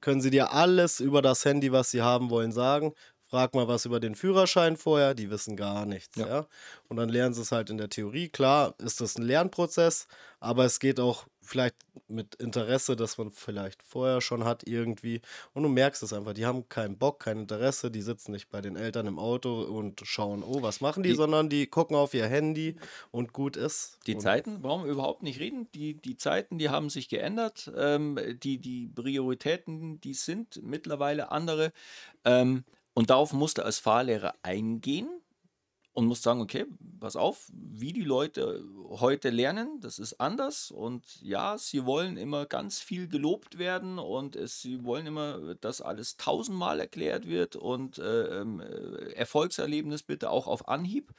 können 0.00 0.20
sie 0.20 0.30
dir 0.30 0.52
alles 0.52 1.00
über 1.00 1.22
das 1.22 1.44
Handy, 1.44 1.72
was 1.72 1.90
sie 1.90 2.02
haben 2.02 2.28
wollen, 2.28 2.52
sagen 2.52 2.92
frag 3.36 3.54
mal 3.54 3.68
was 3.68 3.84
über 3.84 4.00
den 4.00 4.14
Führerschein 4.14 4.78
vorher, 4.78 5.12
die 5.12 5.28
wissen 5.28 5.56
gar 5.56 5.84
nichts, 5.84 6.16
Ja. 6.16 6.26
ja. 6.26 6.46
Und 6.88 6.96
dann 6.96 7.10
lernen 7.10 7.34
sie 7.34 7.42
es 7.42 7.52
halt 7.52 7.68
in 7.68 7.76
der 7.76 7.90
Theorie. 7.90 8.30
Klar 8.30 8.74
ist 8.78 9.02
das 9.02 9.18
ein 9.18 9.24
Lernprozess, 9.24 10.06
aber 10.40 10.64
es 10.64 10.80
geht 10.80 10.98
auch 11.00 11.26
vielleicht 11.42 11.76
mit 12.08 12.34
Interesse, 12.36 12.96
das 12.96 13.18
man 13.18 13.30
vielleicht 13.30 13.82
vorher 13.82 14.22
schon 14.22 14.44
hat 14.44 14.66
irgendwie. 14.66 15.20
Und 15.52 15.64
du 15.64 15.68
merkst 15.68 16.02
es 16.02 16.14
einfach, 16.14 16.32
die 16.32 16.46
haben 16.46 16.66
keinen 16.70 16.96
Bock, 16.96 17.20
kein 17.20 17.40
Interesse, 17.40 17.90
die 17.90 18.00
sitzen 18.00 18.32
nicht 18.32 18.48
bei 18.48 18.62
den 18.62 18.74
Eltern 18.74 19.06
im 19.06 19.18
Auto 19.18 19.60
und 19.64 20.00
schauen, 20.04 20.42
oh, 20.42 20.62
was 20.62 20.80
machen 20.80 21.02
die, 21.02 21.10
Die- 21.10 21.14
sondern 21.16 21.50
die 21.50 21.66
gucken 21.66 21.94
auf 21.94 22.14
ihr 22.14 22.26
Handy 22.26 22.76
und 23.10 23.34
gut 23.34 23.58
ist. 23.58 23.98
Die 24.06 24.14
und 24.14 24.20
Zeiten 24.22 24.62
brauchen 24.62 24.84
wir 24.86 24.92
überhaupt 24.92 25.22
nicht 25.22 25.40
reden. 25.40 25.68
Die, 25.74 25.92
die 25.94 26.16
Zeiten, 26.16 26.56
die 26.56 26.70
haben 26.70 26.88
sich 26.88 27.10
geändert. 27.10 27.70
Ähm, 27.76 28.18
die, 28.42 28.56
die 28.58 28.88
Prioritäten, 28.88 30.00
die 30.00 30.14
sind 30.14 30.62
mittlerweile 30.62 31.30
andere. 31.30 31.72
Ähm, 32.24 32.64
und 32.96 33.10
darauf 33.10 33.34
musst 33.34 33.58
du 33.58 33.62
als 33.62 33.78
Fahrlehrer 33.78 34.36
eingehen 34.42 35.10
und 35.92 36.06
musst 36.06 36.22
sagen, 36.22 36.40
okay, 36.40 36.64
pass 36.98 37.14
auf, 37.14 37.46
wie 37.52 37.92
die 37.92 38.04
Leute 38.04 38.64
heute 38.88 39.28
lernen, 39.28 39.80
das 39.82 39.98
ist 39.98 40.18
anders. 40.18 40.70
Und 40.70 41.04
ja, 41.20 41.58
sie 41.58 41.84
wollen 41.84 42.16
immer 42.16 42.46
ganz 42.46 42.80
viel 42.80 43.06
gelobt 43.06 43.58
werden 43.58 43.98
und 43.98 44.34
es, 44.34 44.62
sie 44.62 44.82
wollen 44.82 45.06
immer, 45.06 45.56
dass 45.56 45.82
alles 45.82 46.16
tausendmal 46.16 46.80
erklärt 46.80 47.28
wird 47.28 47.54
und 47.54 47.98
äh, 47.98 48.40
ähm, 48.40 48.60
äh, 48.60 49.12
Erfolgserlebnis 49.12 50.02
bitte 50.02 50.30
auch 50.30 50.46
auf 50.46 50.66
Anhieb. 50.66 51.12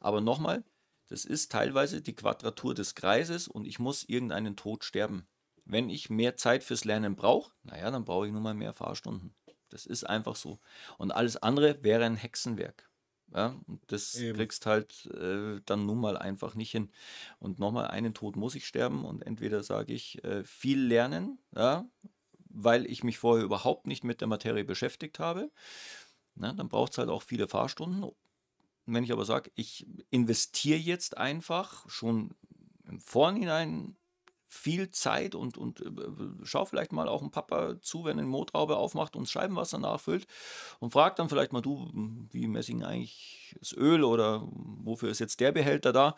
Aber 0.00 0.20
nochmal, 0.20 0.62
das 1.08 1.24
ist 1.24 1.50
teilweise 1.50 2.02
die 2.02 2.14
Quadratur 2.14 2.74
des 2.74 2.94
Kreises 2.94 3.48
und 3.48 3.66
ich 3.66 3.78
muss 3.78 4.04
irgendeinen 4.04 4.54
Tod 4.54 4.84
sterben. 4.84 5.26
Wenn 5.64 5.88
ich 5.88 6.10
mehr 6.10 6.36
Zeit 6.36 6.62
fürs 6.62 6.84
Lernen 6.84 7.16
brauche, 7.16 7.52
naja, 7.62 7.90
dann 7.90 8.04
brauche 8.04 8.26
ich 8.26 8.32
nun 8.34 8.42
mal 8.42 8.52
mehr 8.52 8.74
Fahrstunden. 8.74 9.34
Das 9.72 9.86
ist 9.86 10.04
einfach 10.04 10.36
so. 10.36 10.58
Und 10.98 11.12
alles 11.12 11.36
andere 11.38 11.82
wäre 11.82 12.04
ein 12.04 12.16
Hexenwerk. 12.16 12.88
Ja, 13.34 13.58
und 13.66 13.80
das 13.86 14.14
Eben. 14.16 14.36
kriegst 14.36 14.66
halt 14.66 15.06
äh, 15.06 15.60
dann 15.64 15.86
nun 15.86 15.98
mal 15.98 16.18
einfach 16.18 16.54
nicht 16.54 16.70
hin. 16.70 16.90
Und 17.38 17.58
nochmal, 17.58 17.88
einen 17.88 18.12
Tod 18.12 18.36
muss 18.36 18.54
ich 18.54 18.66
sterben 18.66 19.06
und 19.06 19.22
entweder 19.22 19.62
sage 19.62 19.94
ich 19.94 20.22
äh, 20.22 20.44
viel 20.44 20.78
lernen, 20.78 21.38
ja, 21.56 21.88
weil 22.50 22.84
ich 22.84 23.02
mich 23.02 23.16
vorher 23.16 23.44
überhaupt 23.44 23.86
nicht 23.86 24.04
mit 24.04 24.20
der 24.20 24.28
Materie 24.28 24.64
beschäftigt 24.64 25.18
habe. 25.18 25.50
Na, 26.34 26.52
dann 26.52 26.68
braucht 26.68 26.92
es 26.92 26.98
halt 26.98 27.08
auch 27.08 27.22
viele 27.22 27.48
Fahrstunden. 27.48 28.02
Und 28.04 28.14
wenn 28.84 29.04
ich 29.04 29.12
aber 29.12 29.24
sage, 29.24 29.50
ich 29.54 29.86
investiere 30.10 30.78
jetzt 30.78 31.16
einfach 31.16 31.88
schon 31.88 32.34
im 32.86 33.00
Vorhinein 33.00 33.96
viel 34.52 34.90
Zeit 34.90 35.34
und, 35.34 35.56
und 35.56 35.80
äh, 35.80 35.90
schau 36.44 36.66
vielleicht 36.66 36.92
mal 36.92 37.08
auch 37.08 37.22
ein 37.22 37.30
Papa 37.30 37.80
zu, 37.80 38.04
wenn 38.04 38.18
er 38.18 38.22
eine 38.22 38.30
Motorhaube 38.30 38.76
aufmacht 38.76 39.16
und 39.16 39.28
Scheibenwasser 39.28 39.78
nachfüllt 39.78 40.26
und 40.78 40.92
fragt 40.92 41.18
dann 41.18 41.30
vielleicht 41.30 41.54
mal, 41.54 41.62
du, 41.62 41.90
wie 42.30 42.46
Messing 42.46 42.84
eigentlich 42.84 43.56
das 43.58 43.72
Öl 43.72 44.04
oder 44.04 44.46
wofür 44.46 45.10
ist 45.10 45.20
jetzt 45.20 45.40
der 45.40 45.52
Behälter 45.52 45.94
da? 45.94 46.16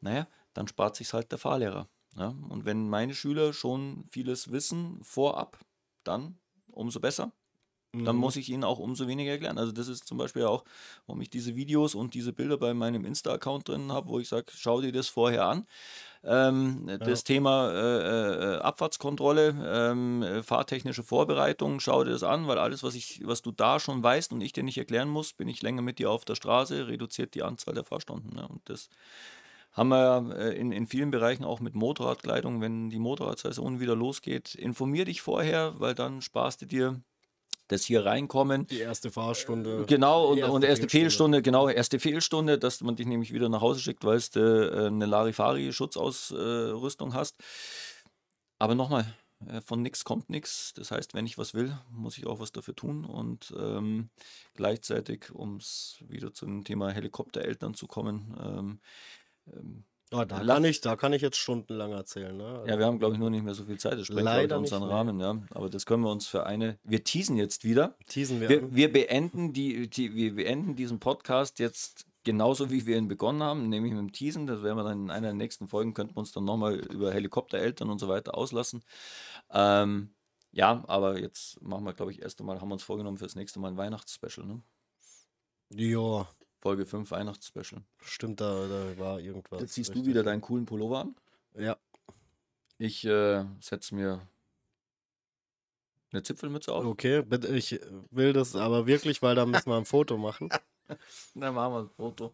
Naja, 0.00 0.26
dann 0.54 0.66
spart 0.66 0.96
sich 0.96 1.12
halt 1.12 1.30
der 1.30 1.38
Fahrlehrer. 1.38 1.86
Ja? 2.16 2.28
Und 2.48 2.64
wenn 2.64 2.88
meine 2.88 3.14
Schüler 3.14 3.52
schon 3.52 4.06
vieles 4.10 4.50
wissen 4.50 4.98
vorab, 5.02 5.58
dann 6.04 6.38
umso 6.68 7.00
besser 7.00 7.32
dann 8.02 8.16
Mhm. 8.16 8.20
muss 8.20 8.36
ich 8.36 8.48
ihnen 8.48 8.64
auch 8.64 8.78
umso 8.78 9.06
weniger 9.08 9.30
erklären. 9.32 9.58
Also 9.58 9.72
das 9.72 9.88
ist 9.88 10.06
zum 10.06 10.18
Beispiel 10.18 10.44
auch, 10.44 10.64
warum 11.06 11.20
ich 11.20 11.30
diese 11.30 11.54
Videos 11.56 11.94
und 11.94 12.14
diese 12.14 12.32
Bilder 12.32 12.58
bei 12.58 12.74
meinem 12.74 13.04
Insta-Account 13.04 13.68
drin 13.68 13.92
habe, 13.92 14.08
wo 14.08 14.18
ich 14.18 14.28
sage, 14.28 14.46
schau 14.54 14.80
dir 14.80 14.92
das 14.92 15.08
vorher 15.08 15.46
an. 15.46 15.66
Ähm, 16.24 17.00
Das 17.02 17.24
Thema 17.24 17.70
äh, 17.70 18.54
äh, 18.56 18.58
Abfahrtskontrolle, 18.60 19.54
ähm, 19.92 20.22
äh, 20.22 20.42
fahrtechnische 20.42 21.02
Vorbereitung, 21.02 21.80
schau 21.80 22.04
dir 22.04 22.12
das 22.12 22.22
an, 22.22 22.46
weil 22.48 22.58
alles, 22.58 22.82
was, 22.82 22.94
ich, 22.94 23.20
was 23.24 23.42
du 23.42 23.52
da 23.52 23.78
schon 23.80 24.02
weißt 24.02 24.32
und 24.32 24.40
ich 24.40 24.52
dir 24.52 24.62
nicht 24.64 24.78
erklären 24.78 25.08
muss, 25.08 25.32
bin 25.34 25.48
ich 25.48 25.62
länger 25.62 25.82
mit 25.82 25.98
dir 25.98 26.10
auf 26.10 26.24
der 26.24 26.34
Straße, 26.34 26.88
reduziert 26.88 27.34
die 27.34 27.42
Anzahl 27.42 27.74
der 27.74 27.84
Fahrstunden. 27.84 28.34
Ne? 28.34 28.48
Und 28.48 28.62
das 28.68 28.88
haben 29.72 29.88
wir 29.88 29.98
ja 29.98 30.32
äh, 30.34 30.56
in, 30.58 30.72
in 30.72 30.86
vielen 30.86 31.10
Bereichen 31.10 31.44
auch 31.44 31.60
mit 31.60 31.74
Motorradkleidung, 31.74 32.60
wenn 32.60 32.90
die 32.90 32.98
Motorradsaison 32.98 33.80
wieder 33.80 33.96
losgeht. 33.96 34.54
Informier 34.54 35.04
dich 35.04 35.20
vorher, 35.22 35.74
weil 35.80 35.94
dann 35.94 36.22
sparst 36.22 36.62
du 36.62 36.66
dir 36.66 37.02
das 37.68 37.84
hier 37.84 38.04
reinkommen. 38.04 38.66
Die 38.66 38.80
erste 38.80 39.10
Fahrstunde. 39.10 39.84
Genau, 39.86 40.28
und, 40.28 40.36
die 40.36 40.42
und 40.42 40.64
erste 40.64 40.88
Fehlstunde, 40.88 41.42
genau, 41.42 41.68
erste 41.68 41.98
Fehlstunde, 41.98 42.58
dass 42.58 42.80
man 42.80 42.96
dich 42.96 43.06
nämlich 43.06 43.32
wieder 43.32 43.48
nach 43.48 43.60
Hause 43.60 43.80
schickt, 43.80 44.04
weil 44.04 44.20
du 44.32 44.40
äh, 44.40 44.86
eine 44.86 45.06
Larifari-Schutzausrüstung 45.06 47.14
hast. 47.14 47.36
Aber 48.58 48.74
nochmal, 48.74 49.06
äh, 49.46 49.60
von 49.60 49.82
nichts 49.82 50.04
kommt 50.04 50.30
nichts. 50.30 50.72
Das 50.74 50.90
heißt, 50.90 51.14
wenn 51.14 51.26
ich 51.26 51.38
was 51.38 51.54
will, 51.54 51.76
muss 51.90 52.18
ich 52.18 52.26
auch 52.26 52.40
was 52.40 52.52
dafür 52.52 52.74
tun. 52.74 53.04
Und 53.04 53.54
ähm, 53.58 54.10
gleichzeitig, 54.54 55.30
um 55.32 55.56
es 55.56 55.98
wieder 56.06 56.32
zum 56.32 56.64
Thema 56.64 56.90
Helikoptereltern 56.90 57.74
zu 57.74 57.86
kommen, 57.86 58.36
ähm, 58.40 58.80
ähm, 59.52 59.84
Ah, 60.14 60.24
da, 60.24 60.44
kann 60.44 60.64
ich, 60.64 60.80
da 60.80 60.94
kann 60.94 61.12
ich 61.12 61.22
jetzt 61.22 61.38
stundenlang 61.38 61.90
erzählen. 61.90 62.36
Ne? 62.36 62.64
ja, 62.68 62.78
wir 62.78 62.86
haben, 62.86 63.00
glaube 63.00 63.14
ich, 63.14 63.20
nur 63.20 63.30
nicht 63.30 63.42
mehr 63.42 63.54
so 63.54 63.64
viel 63.64 63.78
Zeit. 63.78 63.94
Das 63.94 64.06
sprengt, 64.06 64.22
Leider 64.22 64.58
unseren 64.58 64.86
nee. 64.86 64.92
Rahmen. 64.92 65.18
Ja. 65.18 65.42
Aber 65.50 65.68
das 65.68 65.86
können 65.86 66.04
wir 66.04 66.12
uns 66.12 66.28
für 66.28 66.46
eine. 66.46 66.78
Wir 66.84 67.02
teasen 67.02 67.36
jetzt 67.36 67.64
wieder. 67.64 67.96
Teasen 68.06 68.40
wir, 68.40 68.48
Wir, 68.48 68.74
wir, 68.74 68.92
beenden 68.92 69.52
die, 69.52 69.90
die, 69.90 70.14
wir 70.14 70.36
beenden 70.36 70.76
diesen 70.76 71.00
Podcast 71.00 71.58
jetzt 71.58 72.06
genauso, 72.22 72.70
wie 72.70 72.86
wir 72.86 72.96
ihn 72.96 73.08
begonnen 73.08 73.42
haben, 73.42 73.68
nämlich 73.68 73.92
mit 73.92 73.98
dem 73.98 74.12
Teasen. 74.12 74.46
Das 74.46 74.62
werden 74.62 74.78
wir 74.78 74.84
dann 74.84 75.02
in 75.04 75.10
einer 75.10 75.28
der 75.28 75.34
nächsten 75.34 75.66
Folgen, 75.66 75.94
könnten 75.94 76.14
wir 76.14 76.20
uns 76.20 76.30
dann 76.30 76.44
nochmal 76.44 76.76
über 76.76 77.12
Helikoptereltern 77.12 77.90
und 77.90 77.98
so 77.98 78.06
weiter 78.08 78.38
auslassen. 78.38 78.84
Ähm, 79.50 80.14
ja, 80.52 80.84
aber 80.86 81.18
jetzt 81.18 81.60
machen 81.60 81.84
wir, 81.84 81.92
glaube 81.92 82.12
ich, 82.12 82.22
erst 82.22 82.38
einmal, 82.38 82.60
haben 82.60 82.68
wir 82.68 82.74
uns 82.74 82.84
vorgenommen 82.84 83.18
für 83.18 83.24
das 83.24 83.34
nächste 83.34 83.58
Mal 83.58 83.72
ein 83.72 83.76
Weihnachtsspecial. 83.76 84.46
Ne? 84.46 84.62
Ja, 85.70 86.28
Folge 86.64 86.86
5 86.86 87.10
Weihnachtsspecial. 87.10 87.82
stimmt, 88.00 88.40
da, 88.40 88.66
da 88.66 88.98
war 88.98 89.20
irgendwas. 89.20 89.60
Jetzt 89.60 89.74
ziehst 89.74 89.94
du 89.94 90.06
wieder 90.06 90.22
deinen 90.22 90.40
coolen 90.40 90.64
Pullover 90.64 91.00
an. 91.00 91.14
Ja, 91.58 91.76
Ich 92.78 93.04
äh, 93.04 93.44
setze 93.60 93.94
mir 93.94 94.26
eine 96.10 96.22
Zipfelmütze 96.22 96.72
auf. 96.72 96.86
okay. 96.86 97.22
Ich 97.52 97.78
will 98.10 98.32
das 98.32 98.56
aber 98.56 98.86
wirklich, 98.86 99.20
weil 99.20 99.34
da 99.34 99.44
müssen 99.44 99.68
wir 99.68 99.76
ein 99.76 99.84
Foto 99.84 100.16
machen. 100.16 100.48
Dann 101.34 101.54
machen 101.54 101.72
wir 101.74 101.80
ein 101.80 101.90
Foto. 101.90 102.32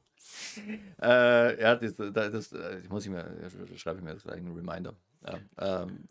äh, 1.02 1.60
ja, 1.60 1.74
das, 1.74 1.96
das, 1.96 2.12
das, 2.12 2.50
das 2.50 2.88
muss 2.88 3.04
ich 3.04 3.10
mir, 3.10 3.24
das 3.24 3.80
schreibe 3.80 3.98
ich 3.98 4.04
mir 4.04 4.14
das 4.14 4.22
gleich 4.22 4.36
einen 4.36 4.54
Reminder. 4.54 4.94
Ja, 5.26 5.80
ähm, 5.82 6.04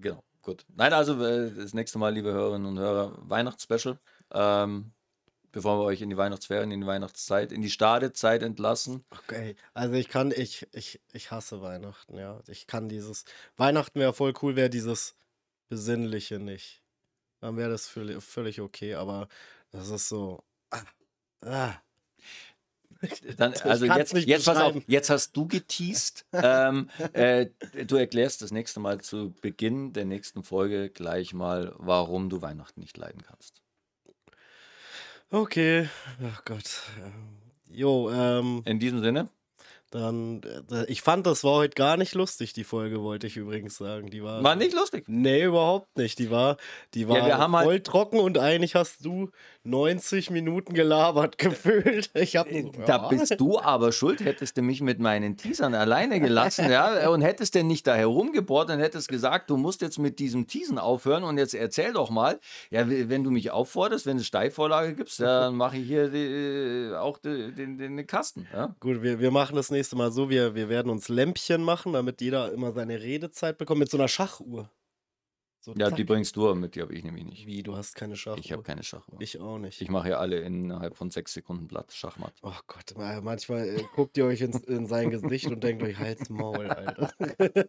genau, 0.00 0.24
gut. 0.40 0.64
Nein, 0.74 0.94
also 0.94 1.22
äh, 1.22 1.52
das 1.54 1.74
nächste 1.74 1.98
Mal, 1.98 2.14
liebe 2.14 2.32
Hörerinnen 2.32 2.66
und 2.66 2.78
Hörer, 2.78 3.18
Weihnachtsspecial. 3.28 3.98
Ähm, 4.32 4.92
bevor 5.58 5.80
wir 5.80 5.86
euch 5.86 6.02
in 6.02 6.08
die 6.08 6.16
Weihnachtsferien, 6.16 6.70
in 6.70 6.82
die 6.82 6.86
Weihnachtszeit, 6.86 7.50
in 7.50 7.62
die 7.62 7.70
Stadezeit 7.70 8.44
entlassen. 8.44 9.04
Okay, 9.10 9.56
also 9.74 9.94
ich 9.94 10.08
kann, 10.08 10.30
ich, 10.30 10.68
ich, 10.72 11.00
ich 11.12 11.32
hasse 11.32 11.60
Weihnachten, 11.60 12.16
ja. 12.16 12.40
Ich 12.46 12.68
kann 12.68 12.88
dieses, 12.88 13.24
Weihnachten 13.56 13.98
wäre 13.98 14.12
voll 14.12 14.32
cool, 14.40 14.54
wäre 14.54 14.70
dieses 14.70 15.16
Besinnliche 15.68 16.38
nicht. 16.38 16.80
Dann 17.40 17.56
wäre 17.56 17.70
das 17.70 17.88
völlig, 17.88 18.22
völlig 18.22 18.60
okay, 18.60 18.94
aber 18.94 19.26
das 19.72 19.88
ist 19.88 20.08
so, 20.08 20.44
ah, 20.70 20.82
ah. 21.44 21.74
Dann, 23.36 23.52
also 23.54 23.86
jetzt, 23.86 24.12
jetzt, 24.12 24.44
pass 24.44 24.58
auf, 24.58 24.76
jetzt 24.86 25.10
hast 25.10 25.36
du 25.36 25.48
geteased. 25.48 26.24
ähm, 26.32 26.88
äh, 27.14 27.46
du 27.84 27.96
erklärst 27.96 28.42
das 28.42 28.52
nächste 28.52 28.78
Mal 28.78 29.00
zu 29.00 29.34
Beginn 29.40 29.92
der 29.92 30.04
nächsten 30.04 30.44
Folge 30.44 30.88
gleich 30.88 31.34
mal, 31.34 31.74
warum 31.78 32.30
du 32.30 32.42
Weihnachten 32.42 32.78
nicht 32.78 32.96
leiden 32.96 33.22
kannst. 33.22 33.60
Okay, 35.30 35.88
ach 36.24 36.44
Gott. 36.44 36.82
Jo, 37.70 38.10
ähm, 38.10 38.62
In 38.64 38.78
diesem 38.78 39.02
Sinne, 39.02 39.28
dann, 39.90 40.40
äh, 40.70 40.84
ich 40.86 41.02
fand, 41.02 41.26
das 41.26 41.44
war 41.44 41.54
heute 41.56 41.74
gar 41.74 41.96
nicht 41.98 42.14
lustig, 42.14 42.54
die 42.54 42.64
Folge, 42.64 43.02
wollte 43.02 43.26
ich 43.26 43.36
übrigens 43.36 43.76
sagen. 43.76 44.08
Die 44.10 44.22
war, 44.22 44.42
war 44.42 44.56
nicht 44.56 44.74
lustig. 44.74 45.04
Nee, 45.06 45.44
überhaupt 45.44 45.96
nicht. 45.98 46.18
Die 46.18 46.30
war, 46.30 46.56
die 46.94 47.08
war 47.08 47.20
haben 47.38 47.54
halt- 47.56 47.66
voll 47.66 47.80
trocken 47.80 48.18
und 48.20 48.38
eigentlich 48.38 48.74
hast 48.74 49.04
du 49.04 49.30
90 49.68 50.30
Minuten 50.30 50.74
gelabert 50.74 51.38
gefühlt. 51.38 52.10
Ich 52.14 52.36
hab, 52.36 52.50
Äh, 52.50 52.70
Da 52.86 53.08
bist 53.08 53.38
du 53.38 53.58
aber 53.58 53.92
schuld, 53.92 54.20
hättest 54.20 54.56
du 54.56 54.62
mich 54.62 54.80
mit 54.80 54.98
meinen 54.98 55.36
Teasern 55.36 55.74
alleine 55.74 56.20
gelassen, 56.20 56.70
ja, 56.70 57.08
und 57.10 57.20
hättest 57.22 57.54
denn 57.54 57.66
nicht 57.66 57.86
da 57.86 57.94
herumgebohrt 57.94 58.70
und 58.70 58.78
hättest 58.78 59.08
gesagt, 59.08 59.50
du 59.50 59.56
musst 59.56 59.82
jetzt 59.82 59.98
mit 59.98 60.18
diesem 60.18 60.46
Teasen 60.46 60.78
aufhören 60.78 61.24
und 61.24 61.38
jetzt 61.38 61.54
erzähl 61.54 61.92
doch 61.92 62.10
mal, 62.10 62.40
ja, 62.70 62.88
wenn 62.88 63.24
du 63.24 63.30
mich 63.30 63.50
aufforderst, 63.50 64.06
wenn 64.06 64.16
es 64.18 64.26
Steilvorlage 64.26 64.94
gibst, 64.94 65.18
ja, 65.18 65.40
dann 65.44 65.56
mache 65.56 65.76
ich 65.76 65.86
hier 65.86 66.08
die, 66.08 66.94
auch 66.96 67.18
die, 67.18 67.52
den, 67.52 67.78
den, 67.78 67.96
den 67.96 68.06
Kasten, 68.06 68.46
ja. 68.52 68.74
Gut, 68.80 69.02
wir, 69.02 69.20
wir 69.20 69.30
machen 69.30 69.56
das 69.56 69.70
nächste 69.70 69.96
Mal 69.96 70.10
so, 70.12 70.30
wir, 70.30 70.54
wir 70.54 70.68
werden 70.68 70.90
uns 70.90 71.08
Lämpchen 71.08 71.62
machen, 71.62 71.92
damit 71.92 72.20
jeder 72.20 72.52
immer 72.52 72.72
seine 72.72 73.00
Redezeit 73.00 73.58
bekommt, 73.58 73.80
mit 73.80 73.90
so 73.90 73.98
einer 73.98 74.08
Schachuhr. 74.08 74.70
So, 75.68 75.74
Ja, 75.76 75.88
zack. 75.88 75.96
die 75.96 76.04
bringst 76.04 76.34
du, 76.34 76.46
aber 76.46 76.54
mit 76.54 76.74
die 76.76 76.80
habe 76.80 76.94
ich 76.94 77.04
nämlich 77.04 77.26
nicht. 77.26 77.46
Wie, 77.46 77.62
du 77.62 77.76
hast 77.76 77.94
keine 77.94 78.16
Schachuhr? 78.16 78.38
Ich 78.38 78.52
habe 78.52 78.62
keine 78.62 78.82
Schachuhr. 78.82 79.20
Ich 79.20 79.38
auch 79.38 79.58
nicht. 79.58 79.82
Ich 79.82 79.90
mache 79.90 80.08
ja 80.08 80.16
alle 80.18 80.38
innerhalb 80.40 80.96
von 80.96 81.10
sechs 81.10 81.34
Sekunden 81.34 81.68
platt, 81.68 81.92
Schachmatt. 81.92 82.32
Oh 82.42 82.52
Gott, 82.66 82.96
ma- 82.96 83.20
manchmal 83.20 83.68
äh, 83.68 83.82
guckt 83.94 84.16
ihr 84.16 84.24
euch 84.24 84.40
ins, 84.40 84.60
in 84.60 84.86
sein 84.86 85.10
Gesicht 85.10 85.44
und 85.46 85.62
denkt 85.62 85.82
euch, 85.82 85.98
halt's 85.98 86.30
Maul, 86.30 86.68
Alter. 86.70 87.12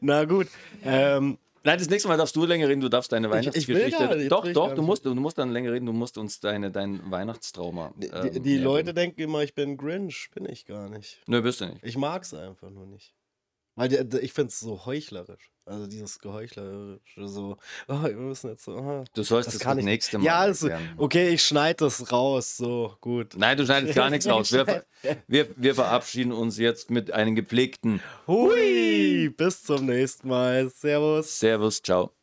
Na 0.00 0.24
gut, 0.26 0.46
ähm, 0.84 1.38
Nein, 1.62 1.78
das 1.78 1.90
nächste 1.90 2.08
Mal 2.08 2.16
darfst 2.16 2.34
du 2.36 2.46
länger 2.46 2.68
reden, 2.68 2.80
du 2.80 2.88
darfst 2.88 3.12
deine 3.12 3.26
ich 3.26 3.30
will 3.32 3.38
Weihnachtsgeschichte. 3.38 4.28
doch, 4.28 4.44
will 4.44 4.50
ich 4.50 4.54
doch, 4.54 4.66
gar 4.68 4.74
du 4.76 4.82
musst, 4.82 5.04
du 5.04 5.14
musst 5.14 5.36
dann 5.36 5.50
länger 5.50 5.72
reden, 5.72 5.84
du 5.86 5.92
musst 5.92 6.16
uns 6.16 6.40
deine, 6.40 6.70
dein 6.70 7.10
Weihnachtstrauma. 7.10 7.92
Die, 7.96 8.06
ähm, 8.06 8.32
die, 8.32 8.40
die 8.40 8.56
Leute 8.58 8.94
denken 8.94 9.20
immer, 9.20 9.42
ich 9.42 9.54
bin 9.54 9.76
Grinch. 9.76 10.30
Bin 10.32 10.46
ich 10.46 10.64
gar 10.64 10.88
nicht. 10.88 11.20
Nö, 11.26 11.42
bist 11.42 11.60
du 11.60 11.66
nicht. 11.66 11.84
Ich 11.84 11.98
mag's 11.98 12.32
einfach 12.32 12.70
nur 12.70 12.86
nicht. 12.86 13.12
Weil 13.74 13.92
ich 14.22 14.32
find's 14.32 14.58
so 14.58 14.86
heuchlerisch. 14.86 15.50
Also 15.70 15.86
dieses 15.86 16.18
Geheuchlerische, 16.18 17.28
so, 17.28 17.56
oh, 17.86 18.02
wir 18.02 18.16
müssen 18.16 18.50
jetzt 18.50 18.64
so. 18.64 18.72
Oh. 18.76 19.04
Du 19.14 19.22
sollst 19.22 19.46
Das 19.46 19.54
das, 19.54 19.62
kann 19.62 19.76
das 19.76 19.84
nächste 19.84 20.18
Mal. 20.18 20.24
Ja, 20.24 20.46
erklären. 20.46 20.94
okay, 20.96 21.28
ich 21.28 21.44
schneide 21.44 21.84
das 21.84 22.10
raus. 22.10 22.56
So, 22.56 22.96
gut. 23.00 23.34
Nein, 23.36 23.56
du 23.56 23.64
schneidest 23.64 23.94
gar 23.94 24.10
nichts 24.10 24.26
raus. 24.28 24.50
Wir, 24.50 24.84
wir, 25.28 25.48
wir 25.56 25.74
verabschieden 25.76 26.32
uns 26.32 26.58
jetzt 26.58 26.90
mit 26.90 27.12
einem 27.12 27.36
gepflegten 27.36 28.02
Hui, 28.26 29.28
bis 29.36 29.62
zum 29.62 29.86
nächsten 29.86 30.26
Mal. 30.28 30.70
Servus. 30.70 31.38
Servus, 31.38 31.80
ciao. 31.80 32.19